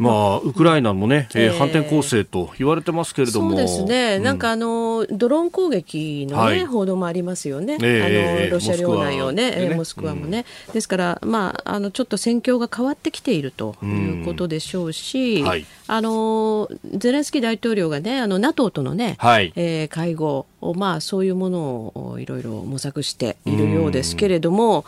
[0.00, 3.50] まあ、ウクライナもね、えー、反転攻勢と言われてますけれども。
[3.50, 4.16] そうですね。
[4.16, 7.76] うん、なんかあの、ドローン攻撃のね、はい、報道もありますよね。
[7.82, 9.74] えー、あの、ロシア領内をね、ね。
[9.74, 10.46] モスクワもね。
[10.68, 21.60] うん、ですから、まあ、あの、ちょっと戦況が変わってきているということでしょうし、うんはい、あの、ゼレンスキー大統領がね、あの、NATO とのね、はい、えー、会合を、まあ、そういうもの
[21.94, 24.86] をいろいろ模索しているようですけれども、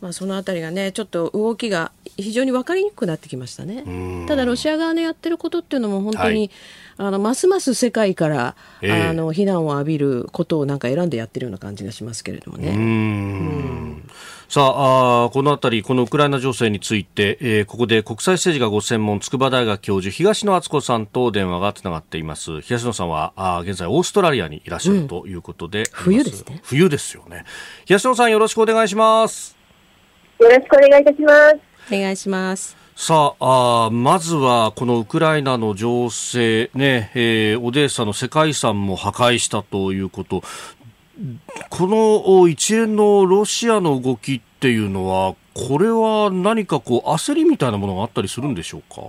[0.00, 3.84] まあ、そのあたりがねちょっと動きが非常に分かりにくくなってきましたね。
[4.26, 6.50] ただロシア側のやってることっていうのも本当に、
[6.96, 12.70] はい、あのますます世界から、えー、あの非難を浴びることをなんか選んでやってるような感じがしますけれどもね。
[12.70, 14.02] うん
[14.50, 22.60] さああこのあたり、このウクライナ情勢について、えー、ここで国際政治がご専門、筑波大学教授、東野敦子さんと電話がつながっています。
[22.60, 26.60] 東野さんは、あ現在、オーストラリアにいらっしゃるということで、うん、冬ですね。
[26.64, 27.44] 冬ですよね。
[27.84, 29.56] 東野さん、よろしくお願いします。
[30.40, 31.69] よろしくお願いいたします。
[31.92, 32.76] お願いします。
[32.94, 40.42] さああまずはこのウクライナの情勢、ねえー、オデーサの世界遺産も破壊したということ。
[41.68, 49.02] この一連のロシアの動きっていうのはこれは何かこう焦りみたいなものがあったりするんでしょうか？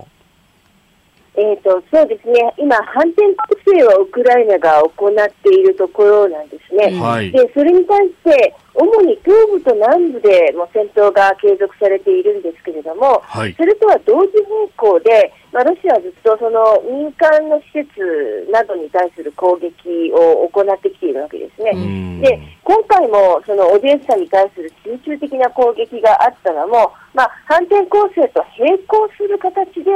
[1.34, 3.22] えーと、そうですね、今、反転
[3.64, 21.72] 攻勢をウクライナが行っているところなんですね、はい、でそれに対して、主に東部と南部でも戦闘が継続されているんですけれども、はい、それとは同時並行で、まあ、ロシアはずっとその民間の施設などに対する攻撃を行ってきているわけですね。
[22.20, 29.90] で今回もそのオデーサに対する集中的な攻撃があったのも、まあ、反転攻勢と並行する形で、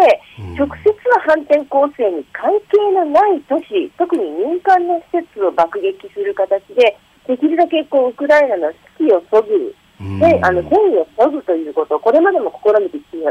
[0.58, 9.74] 直接の反転攻勢に関係のない都市、特に民間の施設爆撃する形で、できるだけこうウクライナの士気をそぐ。
[10.20, 11.96] で、あの、戦意を削ぐということ。
[11.96, 13.24] を、これまでも試みてきている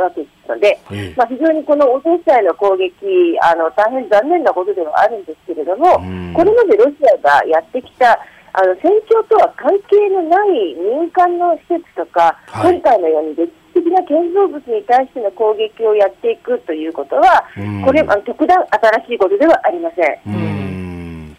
[0.00, 6.02] わけですので、ええ、まあ、非常にこのオデッサへの攻撃、あの、大変残念なことではあるんですけれども、
[6.34, 8.18] これまでロシアがやってきた、
[8.52, 17.44] あの、戦況とは関係のない民間の施設とか、はい、今回のように歴史的な建造物に対しての攻撃をやっていくということは、
[17.84, 18.58] これ、あの特段
[18.98, 20.59] 新しいことではありません。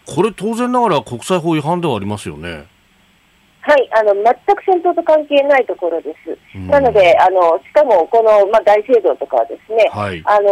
[0.06, 2.66] これ当然ながら国際法違反ではありますよね。
[3.62, 4.24] はい、あの全
[4.56, 6.34] く戦闘と関係ないところです。
[6.66, 10.50] なので、あのしかもこの、まあ、大聖堂とかはですね、はい、あの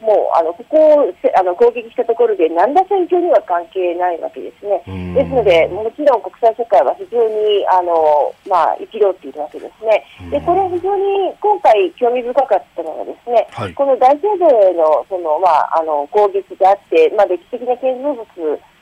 [0.00, 4.80] もうあのここをあの攻撃したところで、何ら戦況には関係ないわけですね。
[5.12, 10.00] ですので、もちろん国際社会は非常にあの、まあ、憤っているわけですね。
[10.32, 18.24] で、これ非常に今回興味深かったのがですね、はい、この大聖堂へのその、まあ、あの攻撃であって、まあ、歴史的な建造物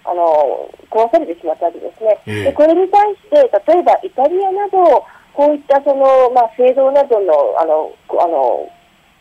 [0.05, 3.36] あの壊されてしまったわけですね、えー、でこれに対して、
[3.72, 8.70] 例えばイタリアなど、こういったその、まあ、制度などのあのあの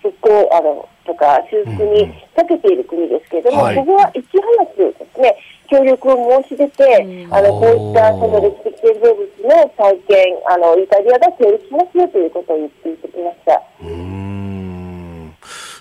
[0.02, 5.36] 復興あのとか修復に長けている国ですけれども、うんはい、ここはいち早くですね
[5.70, 10.18] 協力を申し出て、うん、あのこういったその歴史的建造物の再建
[10.48, 13.62] あの、イタリアが協力しますよということを言ってきました。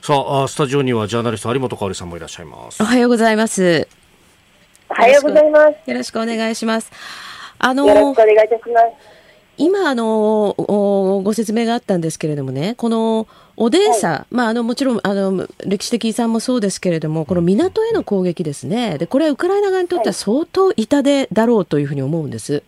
[0.03, 2.82] さあ、スタジオにはジャーナリスト有本香里さんもいらっしゃいます。
[2.82, 4.01] おはようございます。
[4.93, 5.90] おはようございます。
[5.90, 6.90] よろしくお願いします。
[7.59, 8.86] あのよろしくお願いいたします。
[9.57, 10.55] 今あの
[11.24, 13.26] ご説明があったんですけれどもね、この
[13.57, 18.99] オデーサ、はい、まああのもちろんあの歴史的遺産もそうですけれども、この港への攻撃ですね。
[18.99, 22.62] でこれはウクライナ側にとっては相当痛手だろうというふうに思うんです。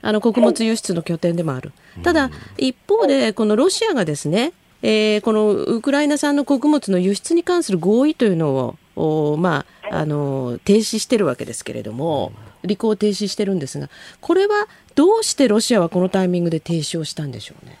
[0.00, 1.72] あの穀物輸出の拠点でもある。
[2.02, 12.32] ただ一方でこのロシアがですね、えー、このウクライナ産の穀物の輸出に関する合意というのを、まあ、あの停止してるわけですけれども、
[12.64, 13.88] 履行停止してるんですが、
[14.20, 17.78] これはどうしてロシアはこのタイミングで停止をしたんでしょうね？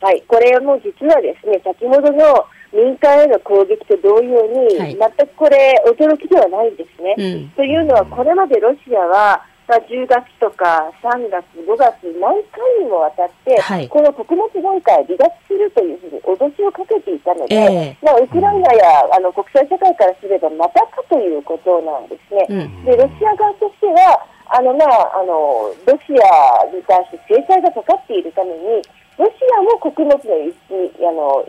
[0.00, 7.14] はい、これはもう実はですね、先ほどの民間への攻撃と同様に、はい、全くこれ、驚きではないんですね。
[7.18, 22.46] うん、というのは、これまでロシアは、まあ、10月とか3月、5月、何回にもわたって、はい、この穀物問題離脱するというふうに脅しをかけていたので、えー、まあ、ウクライナやあの国際社会からすればまたかということなんですね。
[22.48, 28.80] うん、でロシア側としてはあの、まあ、あのロシアに対して制裁がかかっているために
[29.18, 31.44] ロシアも穀物の輸出にあの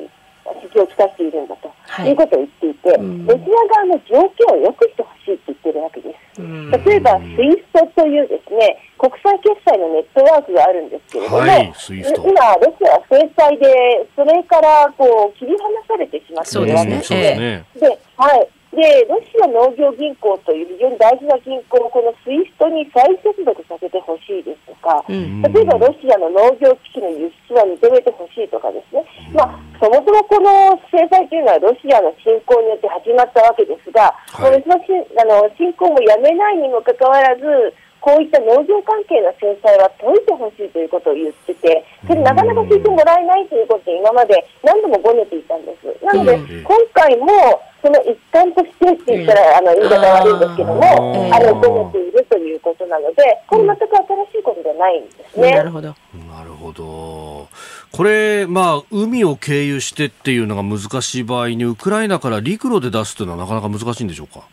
[0.55, 6.41] 支をきたしているんだと、はい、いうことを言っていて、うん、ロシア側の条件を良くしてほしいって言ってるわけです。
[6.41, 17.65] うん、例えば、スイストというですね、国際決済のネットワークがあるんですけれども、はい、今、ロシアは制裁で、それからこう切り離されてしまっているわけですね。
[17.75, 29.01] で、はいで、ロシア農業銀行という非常に大事な銀行をこのスイストに再接続させてほしいですとか、うん、例えばロシアの農業機器の輸出は認めてほしいとかですね、
[29.33, 46.05] まあ、そもそもこの制裁というのはロシアの侵攻によって始まったわけですが、はい、このあの侵攻もやめないにもかかわらず、こういった農業関係の制裁は解いてほしいということを言ってて、それなかなか聞いてもらえないということで今まで何度もごねていたんです。
[46.05, 47.27] なので、今回も
[47.81, 55.51] その一環としてって言ったら、あの言い方悪いんですけども、あのごねているということなので、これ全く新しいことじゃないんですね。
[55.51, 55.87] なるほど。
[55.87, 57.47] なるほど。
[57.91, 64.45] これ、まあ、海を経由してっていうのが難しい場合に、ウクライナから陸路で出すというのはなかなか難しいんでしょうか？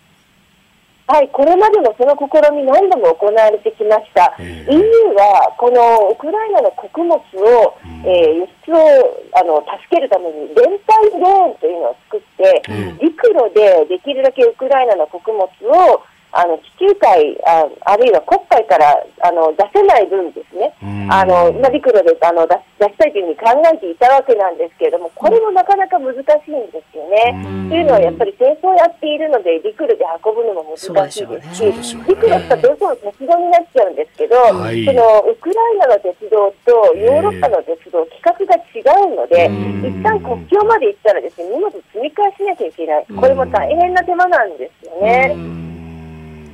[1.07, 4.35] はい、これまでもその試み何度も行われてきました。
[4.43, 4.83] EU
[5.15, 10.83] はこのウクライナの穀物を、えー、輸出をあの助けるために連帯
[11.15, 12.63] レーンというのを作って、
[13.01, 16.03] 陸路でできるだけウクライナの穀物を
[16.33, 20.75] あの地中海ああるいは黒海からあの出せない分ですね、
[21.11, 27.33] あのまあ、陸路であの出出したいというふうに考えていたわけなんですけれども、これもなかなか難しいんですよね。
[27.71, 39.49] というのはやっぱり戦争をやっているので、陸路で運ぶのも難しいですし、陸路ってどうしても鉄道になっちゃうんですけど、はい、そのウクライナの鉄道とヨーロッパの鉄道、規格が違うので、
[39.89, 43.07] 一旦国境まで行ったらですね、荷物積み返しなきゃいけない。
[43.17, 45.66] これも大変な手間なんですよね。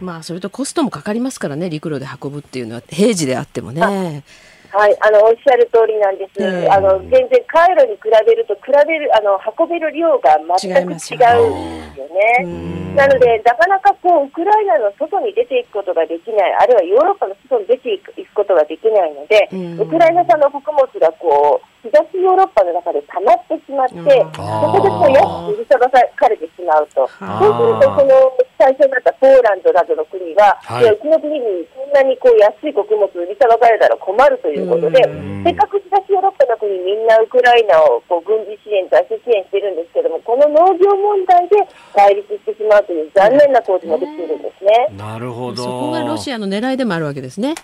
[0.03, 4.25] まあ、それとコストもかかりますからね、陸路で運ぶっていうのは、平時であってもね。
[4.73, 6.43] はい、あのおっしゃる通りなんです。
[6.43, 12.73] えー、あの全然回路に比べると比べるあの運べる量が全く違うんですよね。
[12.97, 19.49] なのでなかなかこうウクライナの外に出ていくことができない、あるいはヨーロッパの外に出ていくことができないので、
[19.83, 25.19] ウクライナ産の穀物がこう東ヨーロッパの中で溜まってしまって、そこでこう安
[25.51, 35.03] く売りさばかれてしまうと、そうするとその対象になったポーランドなどの国は、はい、うちの国にそんなにこう安い穀物売りさばかれたら困るということで、
[35.43, 44.95] せっかく東ヨーロッパの国みんなウクライナをこう軍事支援、財政支援してるんですけども、この農業問題で対立してしまうという残念な構図ができているんですね。
[44.97, 45.63] なるほど。
[45.63, 47.55] そこがロシアの狙いでもあるわけですね。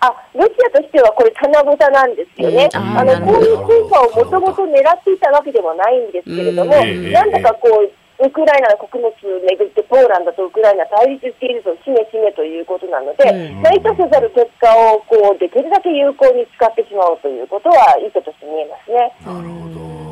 [0.00, 9.12] あロシアとしてはこれ、棚ぼたなんですよね、あのこういう効果をもともと狙っていたわけではないんですけれども、なんだかこう、ウクライナの穀物を
[9.48, 13.28] めぐってポーランドとウクライナ対立していると、しめしめということなので、
[13.76, 19.12] 意図せざる結果をこうできるだけ有効に使ってしまうということは意図として見えますね。
[19.24, 19.70] なるほど。
[19.70, 20.09] で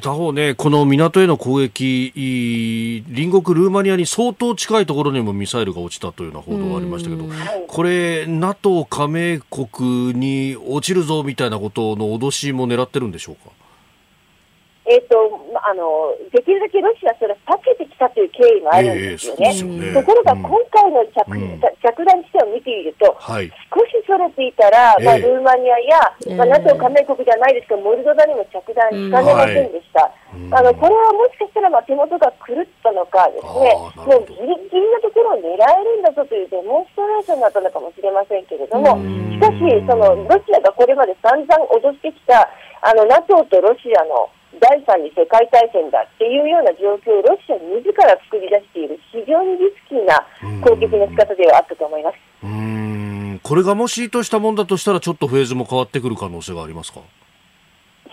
[0.00, 2.12] 他方ね、この港への攻撃、
[3.08, 7.24] 隣国ルーマニアに相当近いところにもミサイルが落ちたというような報道がありましたけど、
[7.66, 13.50] これ、NATO 加盟国に落ちるぞみたいなことの脅しも狙ってるんでしょうか？
[14.88, 19.50] えーとあのできるだけロシアはそれ避けてきたという経緯もあるんですよね。
[19.50, 19.94] えー、ね。
[19.98, 30.06] ところが今回の着,、うん、着弾地点を見ていると、はい、少しそれていたら、まあ、ルーマニアや、まあ、NATO 加盟国じゃないですけど、モルドバにも着弾しかねませんでした。
[30.06, 33.74] あのこれはもしかしたらまあ手元が狂ったのかですね、
[34.06, 38.94] もうギリギリのところを狙えるんだぞというデモンストレーションだったのかもしれませんけれども、
[39.34, 39.58] しかし、
[39.88, 42.46] そのロシアがこれまで散々脅してきた
[42.82, 44.30] あの NATO とロシアの
[44.60, 50.26] 第三次世界大戦だっていうような状況をロシア自ら作り出している非常にリスキーな
[50.64, 52.16] 攻撃の仕方ではあったと思います。
[52.42, 53.40] うん。
[53.42, 57.00] これがもし意図したもんだとしたらちょっとフェーズも変わってくる可能性がありますか？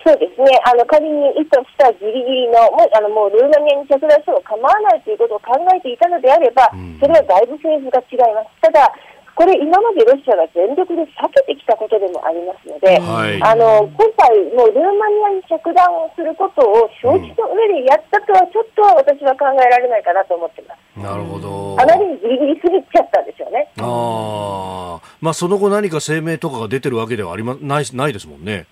[0.06, 6.70] そうですね、あの仮に意図したギリギリの、もうあのもうルーマニアに着弾しても構わないということを考えていたのであれば、
[7.00, 8.52] それはだいぶフェーズが違います。
[8.60, 8.91] ただ
[9.36, 21.00] これ、今までロシアが全力で避けてきたことでもありますので、はい、あの今回、もうルーマニアに着弾をすることを承知の上でやったとは、ちょっと私は考えられないかなと思ってます。
[21.00, 23.68] なるほどあまりにギリギリすぎちゃったんでしょうね。
[23.80, 28.68] あまあ、その後、何か声明とかが出てるわけではありまないないですもんね。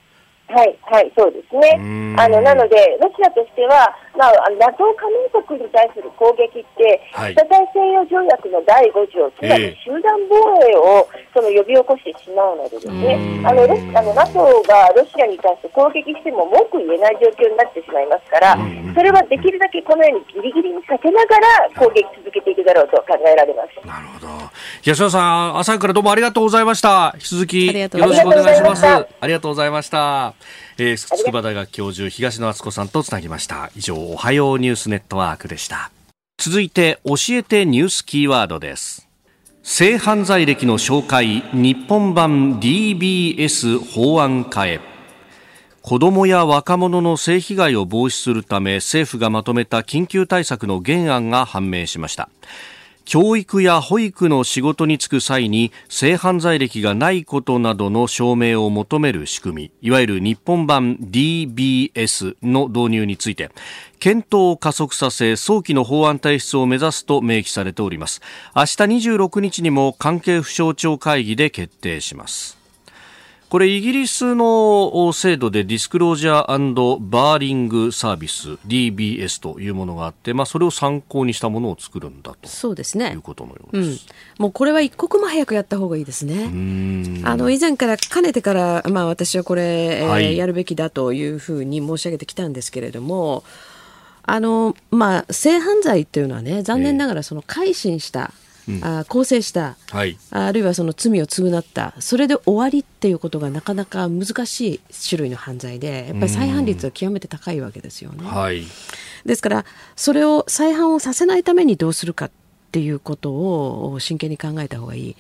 [0.48, 2.16] はい、はい、そうですね。
[2.18, 10.36] あの、なので、ロシアとしては、まあ、NATO 加盟国に対する攻撃って、はい、北大西洋条約の第5条、つまり集団防
[10.68, 18.58] 衛をその呼び起こしてしまうのでですね、あのロあの NATO がロシアに対して攻撃しても文句言えない状況になってしまいますから、
[18.94, 23.88] それはできるだけこのようにギリギリに避けながら攻撃続けていくだろうと考えられます。
[23.88, 24.28] なるほど。
[24.84, 27.12] 安田さん、朝からどうもありがとうございました。
[27.16, 28.86] 引き続きよろしくお願いします。
[28.86, 30.34] ありがとうございました。
[30.84, 33.70] えー、筑波大学教授東野敦子さんとつなぎました。
[33.76, 35.92] 以上おはようニュースネットワークでした。
[36.40, 39.08] 続いて教えてニュースキーワードです。
[39.62, 44.80] 性犯罪歴の紹介日本版 DBS 法案化へ。
[45.84, 52.28] 子どもや若者の性被害を防止するため政府がまとめた緊急対策の原案が判明しました。
[53.12, 63.52] 教育や保育の仕事に就く際に性犯罪歴がないことなどの証明を求める仕組みいわゆる日本版 DBS の導入について
[64.00, 68.22] 検討を加速させ早期の法案提出を目指すと明記されております。
[68.56, 68.68] 明日
[69.12, 72.61] 26日にも関係府省庁会議で決定します。
[73.52, 82.48] これイギリスの制度でディスクロージャーバーリングサービス DBS というものがあって、まあ、それを参考にしたものを作るんだと。
[82.48, 83.12] そうですね。
[83.12, 84.08] いうことのようです、
[84.40, 86.46] うん、もうこれは一刻も早くやった方がいいですね。
[87.26, 93.44] あの以前からかねてから、まあ、私はこれ、はい、えー、やるべきだというふうに申し上げてきたんですけれども
[94.24, 98.51] あのまあ、性犯罪っていうのはね残念ながらその改心した、えー
[98.82, 108.28] あ構成した、はい、あるいはその罪を償ったそれで終わりっていうことがなかなか難しい種類の犯罪でやっぱり再犯率は極めて高いわけですよね。
[108.28, 108.64] はい、
[109.26, 109.66] ですから
[109.96, 112.32] それを再犯をさせないためにどうするかっ
[112.72, 115.16] ていうことを真剣に考えた方がいい。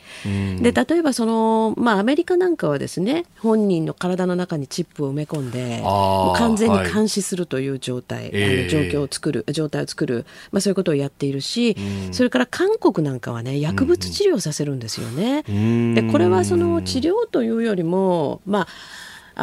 [0.62, 11.76] で例えばその、まあ、アメリカなんかはですね本人の体の中にチップを埋め込んでもう完全に監視するという状態、はい、あの状況を作る、状態を作る、まあ、そういうことをやっているし、
[12.12, 15.44] それから韓国なんかはね薬物治療させるんですよね。
[15.44, 18.68] でこれはその治療というよりも、まあ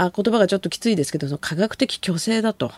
[0.05, 2.73] あ言葉がちょっときついですけどその科学的虚勢だと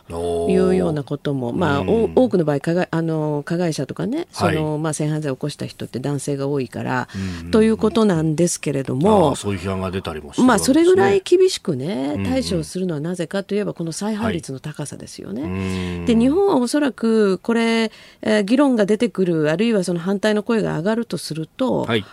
[0.49, 7.09] いうようなことも、まあ、多くの場合加害あの加害者とかねその、はい、まあ、性犯罪を起こした人って男性が多いから、
[7.51, 15.43] ということなんですけれどもそういう批判が出たりもまあ、それぐらい厳しくね対処をするのはなぜかといえばこの再犯率の高さですよね。
[15.43, 17.91] はい、で日本はおそらくこれ、
[18.23, 22.05] えー、議論が出てくるあるいはその反対の声が上がるとすると、はい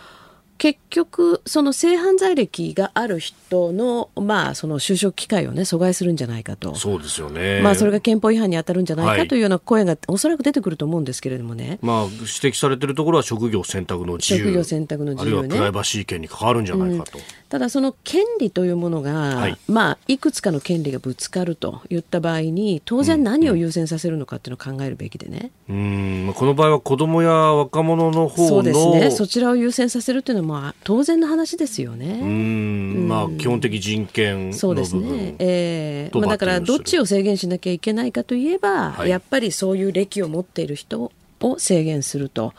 [0.58, 6.74] 結局その性犯罪歴がある人のまあその就職機会をね阻害するんじゃないかと。
[6.74, 7.60] そうですよね。
[7.62, 14.40] まあそれが憲法違反に当たるんじゃないかというような声がおそらく出てくると思うんですけれどもね、まあ指摘されているところは職業選択の自由。
[14.40, 19.58] 職業選択の自由、ね、あるいはプライバシー権に関わるんじゃないかと、うん、ただその権利というものが、はい。
[19.68, 26.34] まあいくつかの権利がぶつかるといった場合に当然何を優先させるのかっていうのを考えるべきでね、うん、うん。
[26.34, 29.10] この場合は子どもや若者の方のそうですね。
[29.10, 32.18] そちらを優先させるっていうのはまあ当然の話ですよね。
[32.20, 33.08] うん。
[33.08, 36.18] まあ、基本的人権そうですね、えー。
[36.20, 42.52] まあ、だからどっちを制限しなきゃいけないかといえば、はい、やっぱりそういう歴を持っている人を制限すると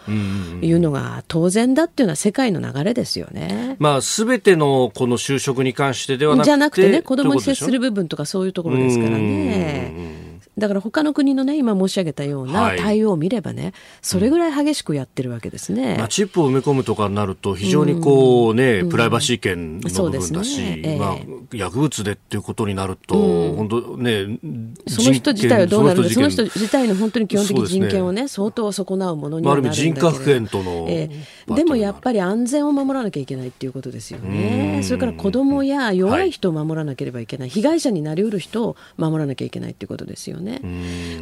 [0.61, 3.75] いうのが当然だっていうのは世界の流れですよね。
[3.80, 10.28] まあ、すべてのこの就職に関してではなくてじゃなくてね子供に接する部分とかそういうところですからね。
[10.60, 20.82] だから他の国のね今申し上げたような対応を見ればね、はい、それぐらい激しくやってるわけですね、まあ、チップを埋め込むとかになると非常にこうね、うん、プライバシー権の部分だし、ね。
[20.84, 21.18] えー、まあ、
[21.55, 24.39] 薬物でっていうことになると、うん、本当ね
[24.88, 34.82] その人自体はどうなるんでその人自体の本当に基本的人権をね、ね、相当損なうものになるんだけど、まあ、人格権との、えー、でもやっぱり安全を守らなきゃいけないっていうことですよね。
[34.84, 40.49] それから子供や弱い人を守らなければいけない、はい、被害者になりうる人を守らなきゃいけないっていうことですよね。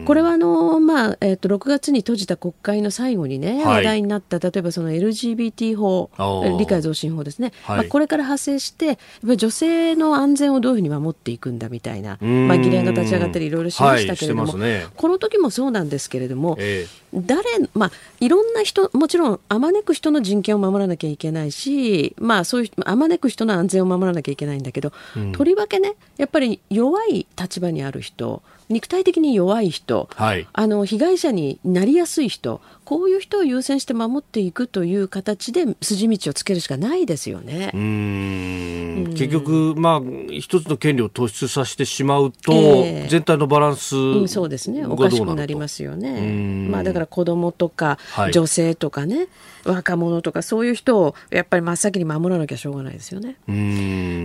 [0.06, 6.10] これはあの、まあえー、と6月に閉じた国会の最後にね、話題になった例えばその LGBT 法
[6.58, 14.48] 理解増進法ですね、はい、まあ、これから発生してやっぱり女性の安全をどういうふうに守っていくんだみたいな、まあ、議連が立ち上がったりいろいろしましたけれども、
[14.96, 37.72] この時もそうなんですけれども、えー、誰、まあ、いろんな人もちろんあまねく人の人権を守らなきゃいけないし、まあ、そういうあまねく人の安全を守らなきゃいけないんだけど、うん、とりわけねやっぱり弱い立場にある人肉体的に弱い人、はい、あの被害者になりやすい人こういう人を優先して守っていくという形で筋道をつけるしかないですよね。
[37.74, 39.14] うん。
[39.14, 44.86] 結局、まあ、一つの権利を突出させてしまうと、えー、全体のバランス、うん、そうですね。
[44.86, 46.70] おかしくなりますよね。
[46.70, 47.98] まあ、だから子供とか、
[48.32, 49.28] 女性とかね
[49.66, 53.36] 若者とかそういう人をやっぱり真っ先に守らなきゃしょうがないですよね。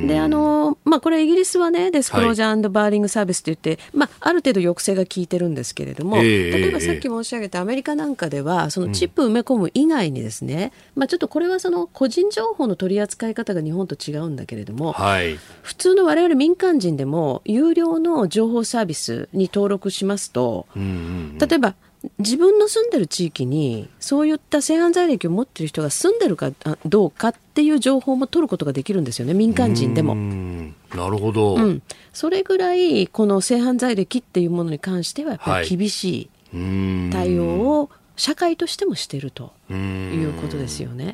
[0.07, 20.93] であの、まあ、これイギリスはねデスクロージャーバーリングサービスって言って、まあ、ある程度抑制が効いてるんですけれども、えー、例えばさっき申し上げたアメリカなんかでははそのチップ埋め込む以外にですね、うん、まあ、ちょっとこれはその個人情報の取り扱い方が日本と違うんだけれども、はい、普通の我々民間人でも有料の情報サービスに登録しますと、うんうんう
[21.35, 21.75] ん、例えば
[22.19, 26.51] 自分の住んでる地域にそういった性犯罪歴を持っている人が住んでるか
[26.85, 30.15] どうかっていう情報も取ることができるんですよね民間人でも。
[30.15, 31.83] なるほど、うん、
[32.13, 37.45] それぐらいこの性犯罪歴っていうものに関してはやっぱり厳しい対応
[37.81, 41.13] を社会としてもしてるということですよね。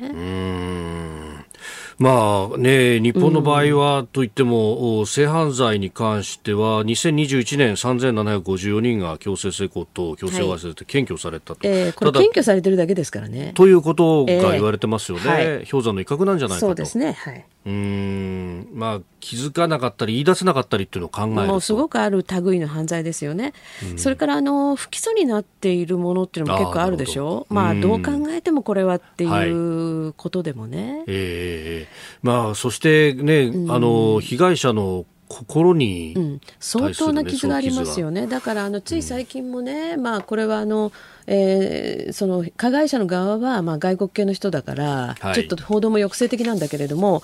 [1.99, 13.51] まあね、日本の場合は、といっても、性犯罪に関しては、2021年3754人が強制性交と強制わせて検挙されたと、はい、えー、これ、検挙されてるだけですからね。
[13.53, 16.67] ということが言われてますよね、えーはい、氷山の威嚇なんじゃないかと。
[16.67, 18.67] そうですね、はい、うん。
[18.73, 23.53] まあ、気づかなかったり、言い出せなかったりっていうのを考えるもうすごくある類の犯罪ですよね、
[23.97, 27.45] それからあの不起訴になっているものっていうのも結構あるでしょ？
[27.49, 30.93] う、まあ、どう考えてもこれはっていうことでもね。
[30.93, 38.25] はい、えーまあ、そしてね、うん、あの被害者の心に、うん、相当な傷がありますよね。
[38.25, 40.91] だからあのつい最近もね、うん、まあこれはあの、
[41.31, 47.21] えー、その加害者の側はまあ外国系の人だから、はい、ちょっと報道も抑制的なんだけれども、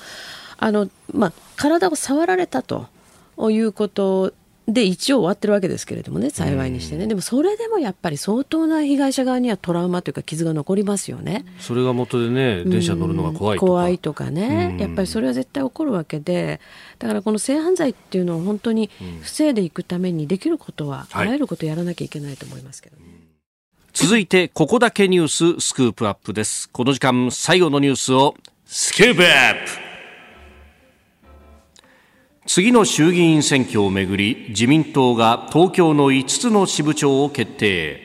[0.58, 2.88] あのまあ体を触られたと
[3.50, 4.32] いうこと
[4.68, 11.44] で一応終わってるわけですけれどもね幸いにしてね、でもそれでもやっぱり相当な被害者側にはトラウマというか傷が残りますよね。
[11.60, 16.62] それが元でね電車乗るのが怖いとか、怖いとかね、やっぱりそれは絶対起こるわけで。
[17.00, 18.92] だからこの性犯罪っていうのを本当に
[19.22, 23.04] 防いでいくためにできることは、あらゆることをやらなきゃいけないと思いますけど、ね。
[23.06, 23.15] はい
[23.96, 26.70] 続いてここだけニューススクープアップです。
[26.70, 28.36] この時間最後のニュースを
[28.66, 29.72] スクープアップ。
[32.46, 38.05] 次の衆議院選挙をめぐり自民党が東京の5つの支部長を決定。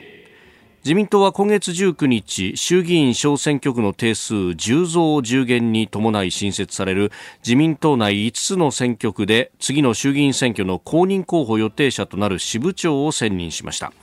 [0.83, 7.11] 自民党は今月19日衆議院小選挙区の定数10増10減に伴い新設される
[7.45, 13.93] 自民党内5つの選挙区で次の衆議院選挙の公認候補予定者となる支部長を選任しました。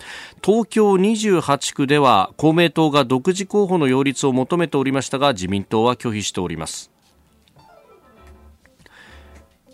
[0.40, 6.92] 東京28区では公明党が独自候補の擁立を求めておりましたが自民党は拒否しております。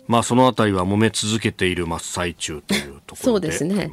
[0.07, 3.91] まあ、そのあたりは揉め続けている真っ最中というところでそうですね。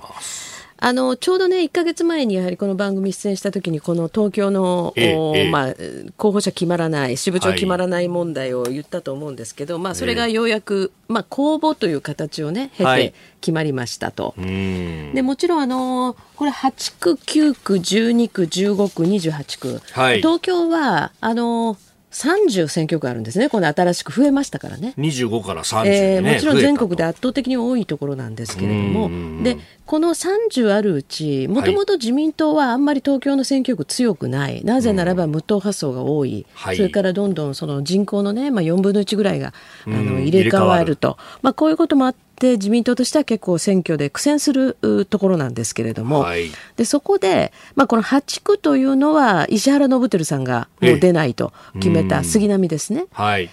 [0.84, 5.14] あのちょうどね1か月前にやはりこの番組出演した時にこの東京の、え
[5.46, 5.74] えまあ、
[6.16, 14.34] 候補者決まらない支部長決まらない問題を言ったと思うんですけど、はい、まあ、それがようやく、まあ、公募という形をね経て決まりましたと。
[14.36, 21.76] はい、でもちろんあのこれ8区9区12区15区28区、はい、東京はあの
[22.12, 24.94] 30選挙区あるんですね、この新しく増えましたからね。
[24.98, 29.10] 25から30、ね、えー、もちろん全国で圧倒的に多いところなんですけれども、
[29.42, 39.54] でこの30あるうち、もともと自民党はあんまり東京の選挙区強くない、なぜならば無党派層が多い、はい、それからどんどんその人口のね、まあ、4分の1ぐらいが
[39.86, 44.76] あの入れ替わると、まあ、こういうこともあって、で自民党としては結構選挙で苦戦する
[45.08, 53.06] ところなんですけれども、はい、でそこで、まあ、この8区というのは石原伸晃さんがもう出ないと決めた杉並ですね。
[53.12, 53.50] はい、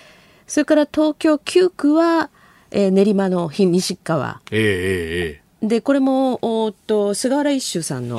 [0.48, 2.30] それから東京9区は、
[2.72, 4.42] えー、練馬の西川。
[4.52, 8.18] えー、えーでこれもおと菅原一秀さんの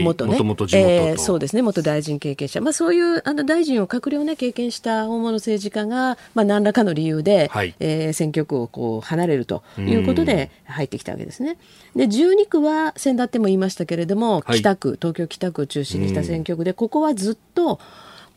[0.00, 1.60] 元ね、はい、元えー、そうですね。
[1.60, 11.58] 元大臣経験者、まあ、そういうあの大臣を閣僚ね経験した大物政治家が、まあ、何らかの理由で、はい、えー、選挙区をこう離れるということで入ってきたわけですね。
[11.94, 17.80] で12区は先だっても言いましたけれども、はい、北区東京北区を中心にした選挙区でここはずっと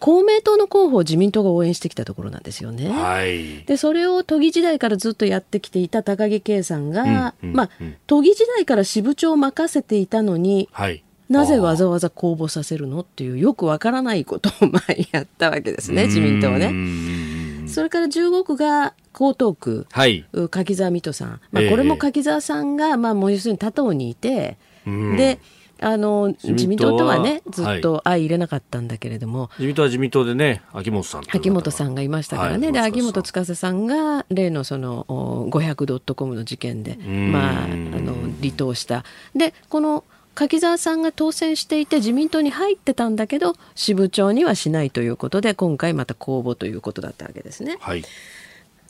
[0.01, 2.89] 公明党の候補を自民党が応援してきたところなんですよね。
[2.89, 7.69] はい、でそれを都議時代からずっとやってきていた高木圭さんが、うんうん、まあ、
[8.07, 17.67] 都議時代から支部長を任せていたのに、はい、なぜわざわざ公募させるのっていうよくわからないことを前やったわけですね自民党ね。
[17.67, 25.39] それから15区が江東区、はい、柿沢水戸さん、まあ、これも柿沢さんが、まあ、もう要するに他党にいて、で
[25.81, 35.05] あの自民党とはねずっと相入れなかったんだけれども、はい、自民党は自民党でね秋元さん秋元さんがいましたからね、はい、で秋元司さんが例のその
[35.49, 39.03] 500コムの事件でまああの離党した。
[39.35, 40.03] でこの
[40.33, 47.77] 柿沢さんが当選していて自民党に入ってたんだけど支部長にはしないということで今回また公募ということだったわけですね。
[47.79, 48.03] はい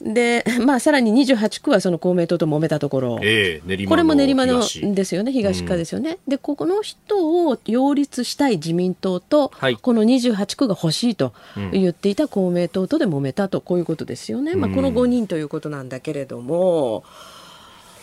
[0.02, 4.62] で、 まあ、さらに28区はその公明党と揉めたところ、えー、これも練馬の
[4.94, 11.32] ですよね、東区ですよね、うん、でここの人を擁立したい自民党と、はい、この28区が欲しいと
[11.72, 17.04] 言っていた公明党とで揉めたと、こういうことですよね、まあ、この5人ということなんだけれども。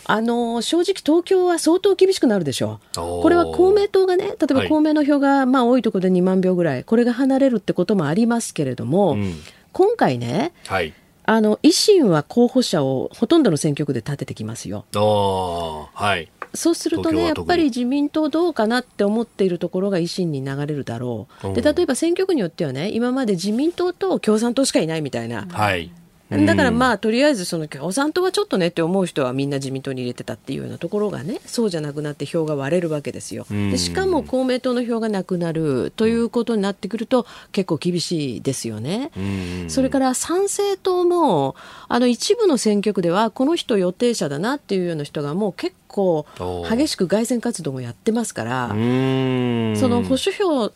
[0.06, 9.34] あの正直、東京は相当厳しくなるでしょう、これは公明党がね、例えば公明の票が、まあ、多いところで2万票ぐらい、これが離れるってこともありますけれども、うん、
[9.72, 10.92] 今回ね、はい、
[11.32, 14.84] あの維新は候補者をほとんどの選挙区で立ててきますよ。
[14.92, 25.92] はい、そうするとね、やっぱり自民党どうかなって思っているところが維新に流れるだろう、で例えば選挙区によってはね、今まで自民党と共産党しかいないみたいな、はい、
[26.30, 33.46] だからまあとりあえずその共産党はちょっとねって思う人はみんな自民党に入れてたっていうようなところがねそうじゃなくなって票が割れるわけですよ。
[33.50, 39.10] でしかも公明党の票がなくなるということになってくると結構厳しいですよね。
[39.68, 41.56] それから参政党も
[41.88, 46.26] あの一部の選挙区ではこの人予定者だなっていうような人がもう結構
[46.68, 50.72] 激しく凱旋活動もやってますからその保守票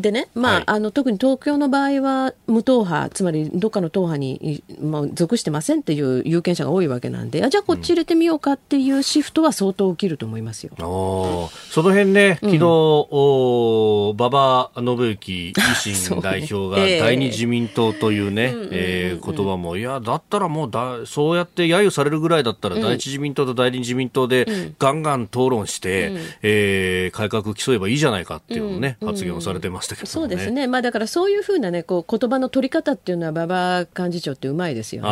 [0.00, 10.72] でね、まあ、はい、あの特に東京の場合は無党派、つまりどっかの党派に、まあ、属してませんっていう有権者が多いわけなんで、あじゃあこっち入れてみようかっていうシフトは相当起きると思いますよ。
[10.72, 24.46] うん、その辺ね、昨日、うん、お馬場伸幸維新 代表が第二自民党というね、え言葉も、いや、だったらもうだ、そうやって揶揄されるぐらいだったら、第一自民党と第二自民党で
[24.78, 29.87] ガンガン討論して、うん、えー、改革競えばいいじゃないかっていうのね、発言をされてます。
[29.88, 35.08] したけど、ね、そうですね、まあ、だからそういうふうな、ね、こう言葉の取り方っていうのは、馬場幹事長ってうまいですよね。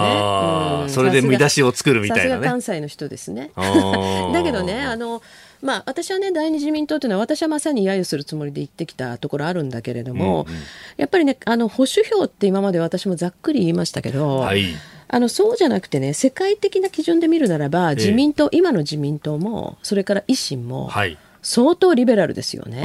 [0.83, 3.51] うん、それで見出しを作るみたいな、ね、関西の人ですね。
[3.57, 5.23] だけどねあの
[5.63, 10.61] まあ、私はね、第二自民党というのは、私はまさに揶揄するつもりで言ってきたところあるんだけれども、うんうん、
[10.99, 14.67] やっぱりね、あの保守票って今まで私もざっくり言いましたけど、はい、
[15.09, 21.17] あのそうじゃなくてね、世界的な基準で見るならば、自民党、ええ、今の自民党も、それから維新も、はい
[21.47, 22.83] 相当リベラルですよね。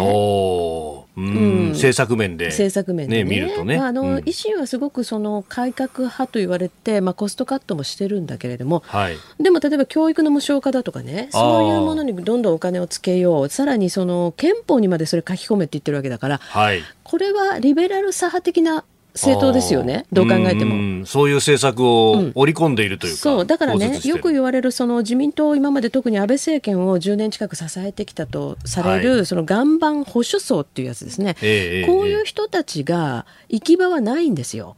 [1.18, 3.78] うん、政策面で、政策面で、ね、見るとね。
[3.78, 21.06] まあ、あの、うん、維新はすごくその改革派と言われて、まあ、コストカットもしてるんだけれども、はい、でも例えば教育の無償化だとかね、そういうものにどんどんお金をつけよう、さらにその憲法にまでそれ書き込めって言ってるわけだから、はい、これはリベラル左派的な政党ですよね、どう考えても。
[21.06, 23.46] そういう政策を織り込んでいるというか、うん、そう。
[23.46, 34.78] だからね、よく言われるその自民党、今まで特に安倍政権を10年近く支えてきたとされる、はい、その岩盤保守層っていうやつですね、えー、こういう人たちが行き場はないんですよ。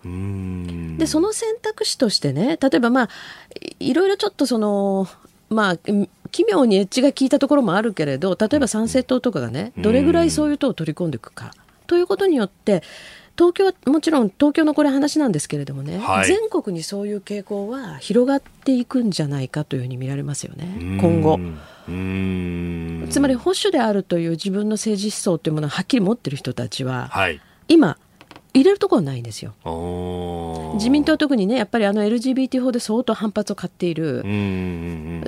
[0.97, 3.09] で、その選択肢としてね、例えばまあ、
[3.79, 5.07] いろいろちょっとその、
[5.49, 5.77] まあ、
[6.31, 11.53] 奇妙にエッジが効いたところもあるけれど例えば参政党とかがねどれぐらいそういう党を取り込んでいくか、
[11.86, 12.81] ということによって
[13.36, 21.39] 東京はもちろん東京のこれ話なんですけれどもね、はい、全国にそういう傾向は広がっていくんじゃないかというふうに見られますよね今後。
[23.09, 27.97] つまり保守であるという自分の政治思想というものをはっきり持っている人たちは、はい、今
[28.54, 29.54] 入れるところないんですよ。
[30.76, 34.24] 自民党は特にねやっぱりあの LGBT 法で相当反発を買っている。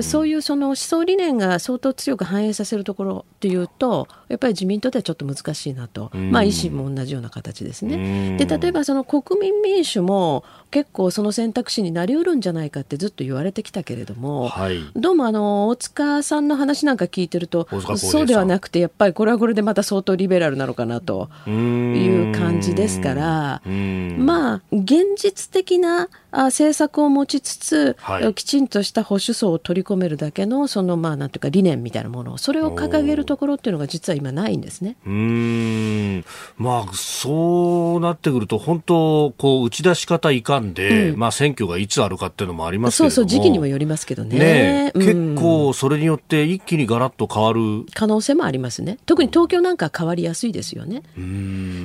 [0.01, 8.37] そういうその思想理念が相当強く反映させるところっていうとやっぱり自民党ではちょっと難しいなと、まあ維新も同じような形ですね。
[8.37, 17.67] で例えばその国民民主も結構その選択肢になりうるんじゃないかってずっと言われてきたけれども、はい、どうもあの大塚さんの話なんか聞いてると
[17.97, 34.97] そうではなくてやっぱりこれはこれでまた相当リベラルなのかなという感じですから、まあ現実的な政策を持ちつつ、はい、きちんとした保守層を取り込めるだけのそのまあなんていうか理念みたいなものそれを掲げるところっていうのが実は今ないんですね。
[35.05, 36.25] うん。
[36.57, 44.37] まあそうなってくると本当こう打ち出し方いかんで、うん、まあ選挙がいつあるかっていうのもありますけどそうそう時期にもよりますけどね。
[44.37, 47.85] ねうん、結構それによって一気にガラッと変わる。
[47.93, 48.97] 可能性もありますね。
[49.05, 51.03] 特に東京なんか変わりやすいですよね。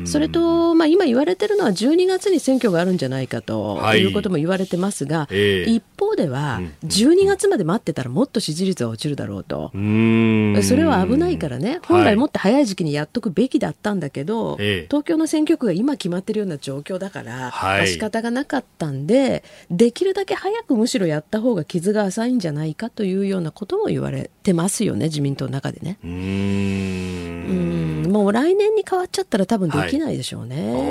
[0.06, 4.06] それとまあ今言われてるのは12月に選挙があるんじゃないかとい。
[4.06, 5.64] うことも言われてますが、はいえ。
[5.66, 9.70] ー、一方では12月まで待ってたらもっと支持率が落ちるだろうと。
[9.72, 11.80] それは危ないからね。
[11.84, 25.98] 本来もっと早い時期にやっとくべきだったんだけど、はい、東京の選挙区が今決まってるような状況だから、はい、仕方がなかったんで、できるだけ早くむしろやった方が傷が浅いんじゃないかというようなことも言われてますよね、自民党の中でね。
[26.04, 28.06] うん。
[28.10, 30.56] もう来年に変わっちゃったら多分できないでしょうね。
[30.56, 30.84] はいまあ、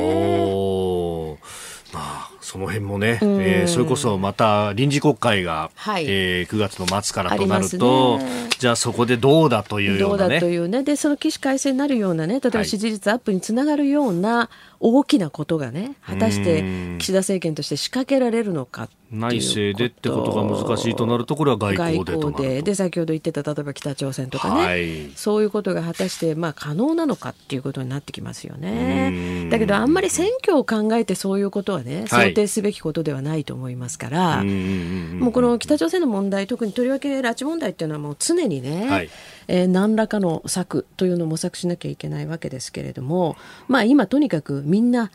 [2.50, 10.82] その辺もね、えー、それこそまた臨時国会が、はい、えー、9月の末からとなると、ね、じゃあそこでどうだというような、ね、どうだというね。
[10.82, 14.50] でその起死回生になるようなね例えば支持率アップにつながるような
[14.80, 16.64] 大きなことがね果たして
[17.00, 29.50] 岸田政権として仕掛けられるのか内政でってことが難しいとなるとこれは外交で外交でで先ほど言ってた例えば北朝鮮とかね、はい、そういうことが果たしてまあ可能なのかっていうことになってきますよね。
[29.50, 39.10] だけどあんまり選挙を考えてそういうことはね想定すべきことではないと思いますから、はい、もうこの北朝鮮の問題特にとりわけ拉致問題っていうのはもう常にね、はい、
[39.52, 43.36] えー、何らかの策というのを模索しなきゃいけないわけですけれども
[43.68, 45.12] まあ今とにかくみんな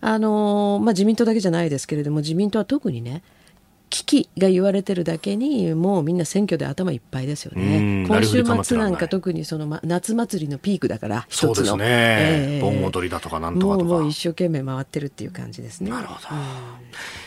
[0.00, 3.24] あのまあ、自民党だけじゃないですけれども自民党は特にね
[3.98, 8.04] 危機が言われてるだけにもうみんな選挙で頭いっぱいですよね。
[8.06, 15.90] 今週末なんか特にその、ま、夏祭りのピークだから一つの、ねえー、盆踊りだとかなんとかもうもう一生懸命回ってるっていう感じですね。
[15.90, 16.36] なるほど。
[16.36, 16.42] うん、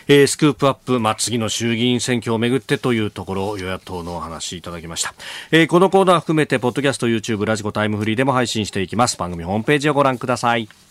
[0.07, 5.13] えー、スクープアップ、まあ、次の衆議院選挙をめぐってというところ与野党のお話いただきました、
[5.51, 10.90] えー、このコーナー含めてポッドキャスト YouTube ラジコタイムフリーでも配信していきます番組ホームページをご覧ください。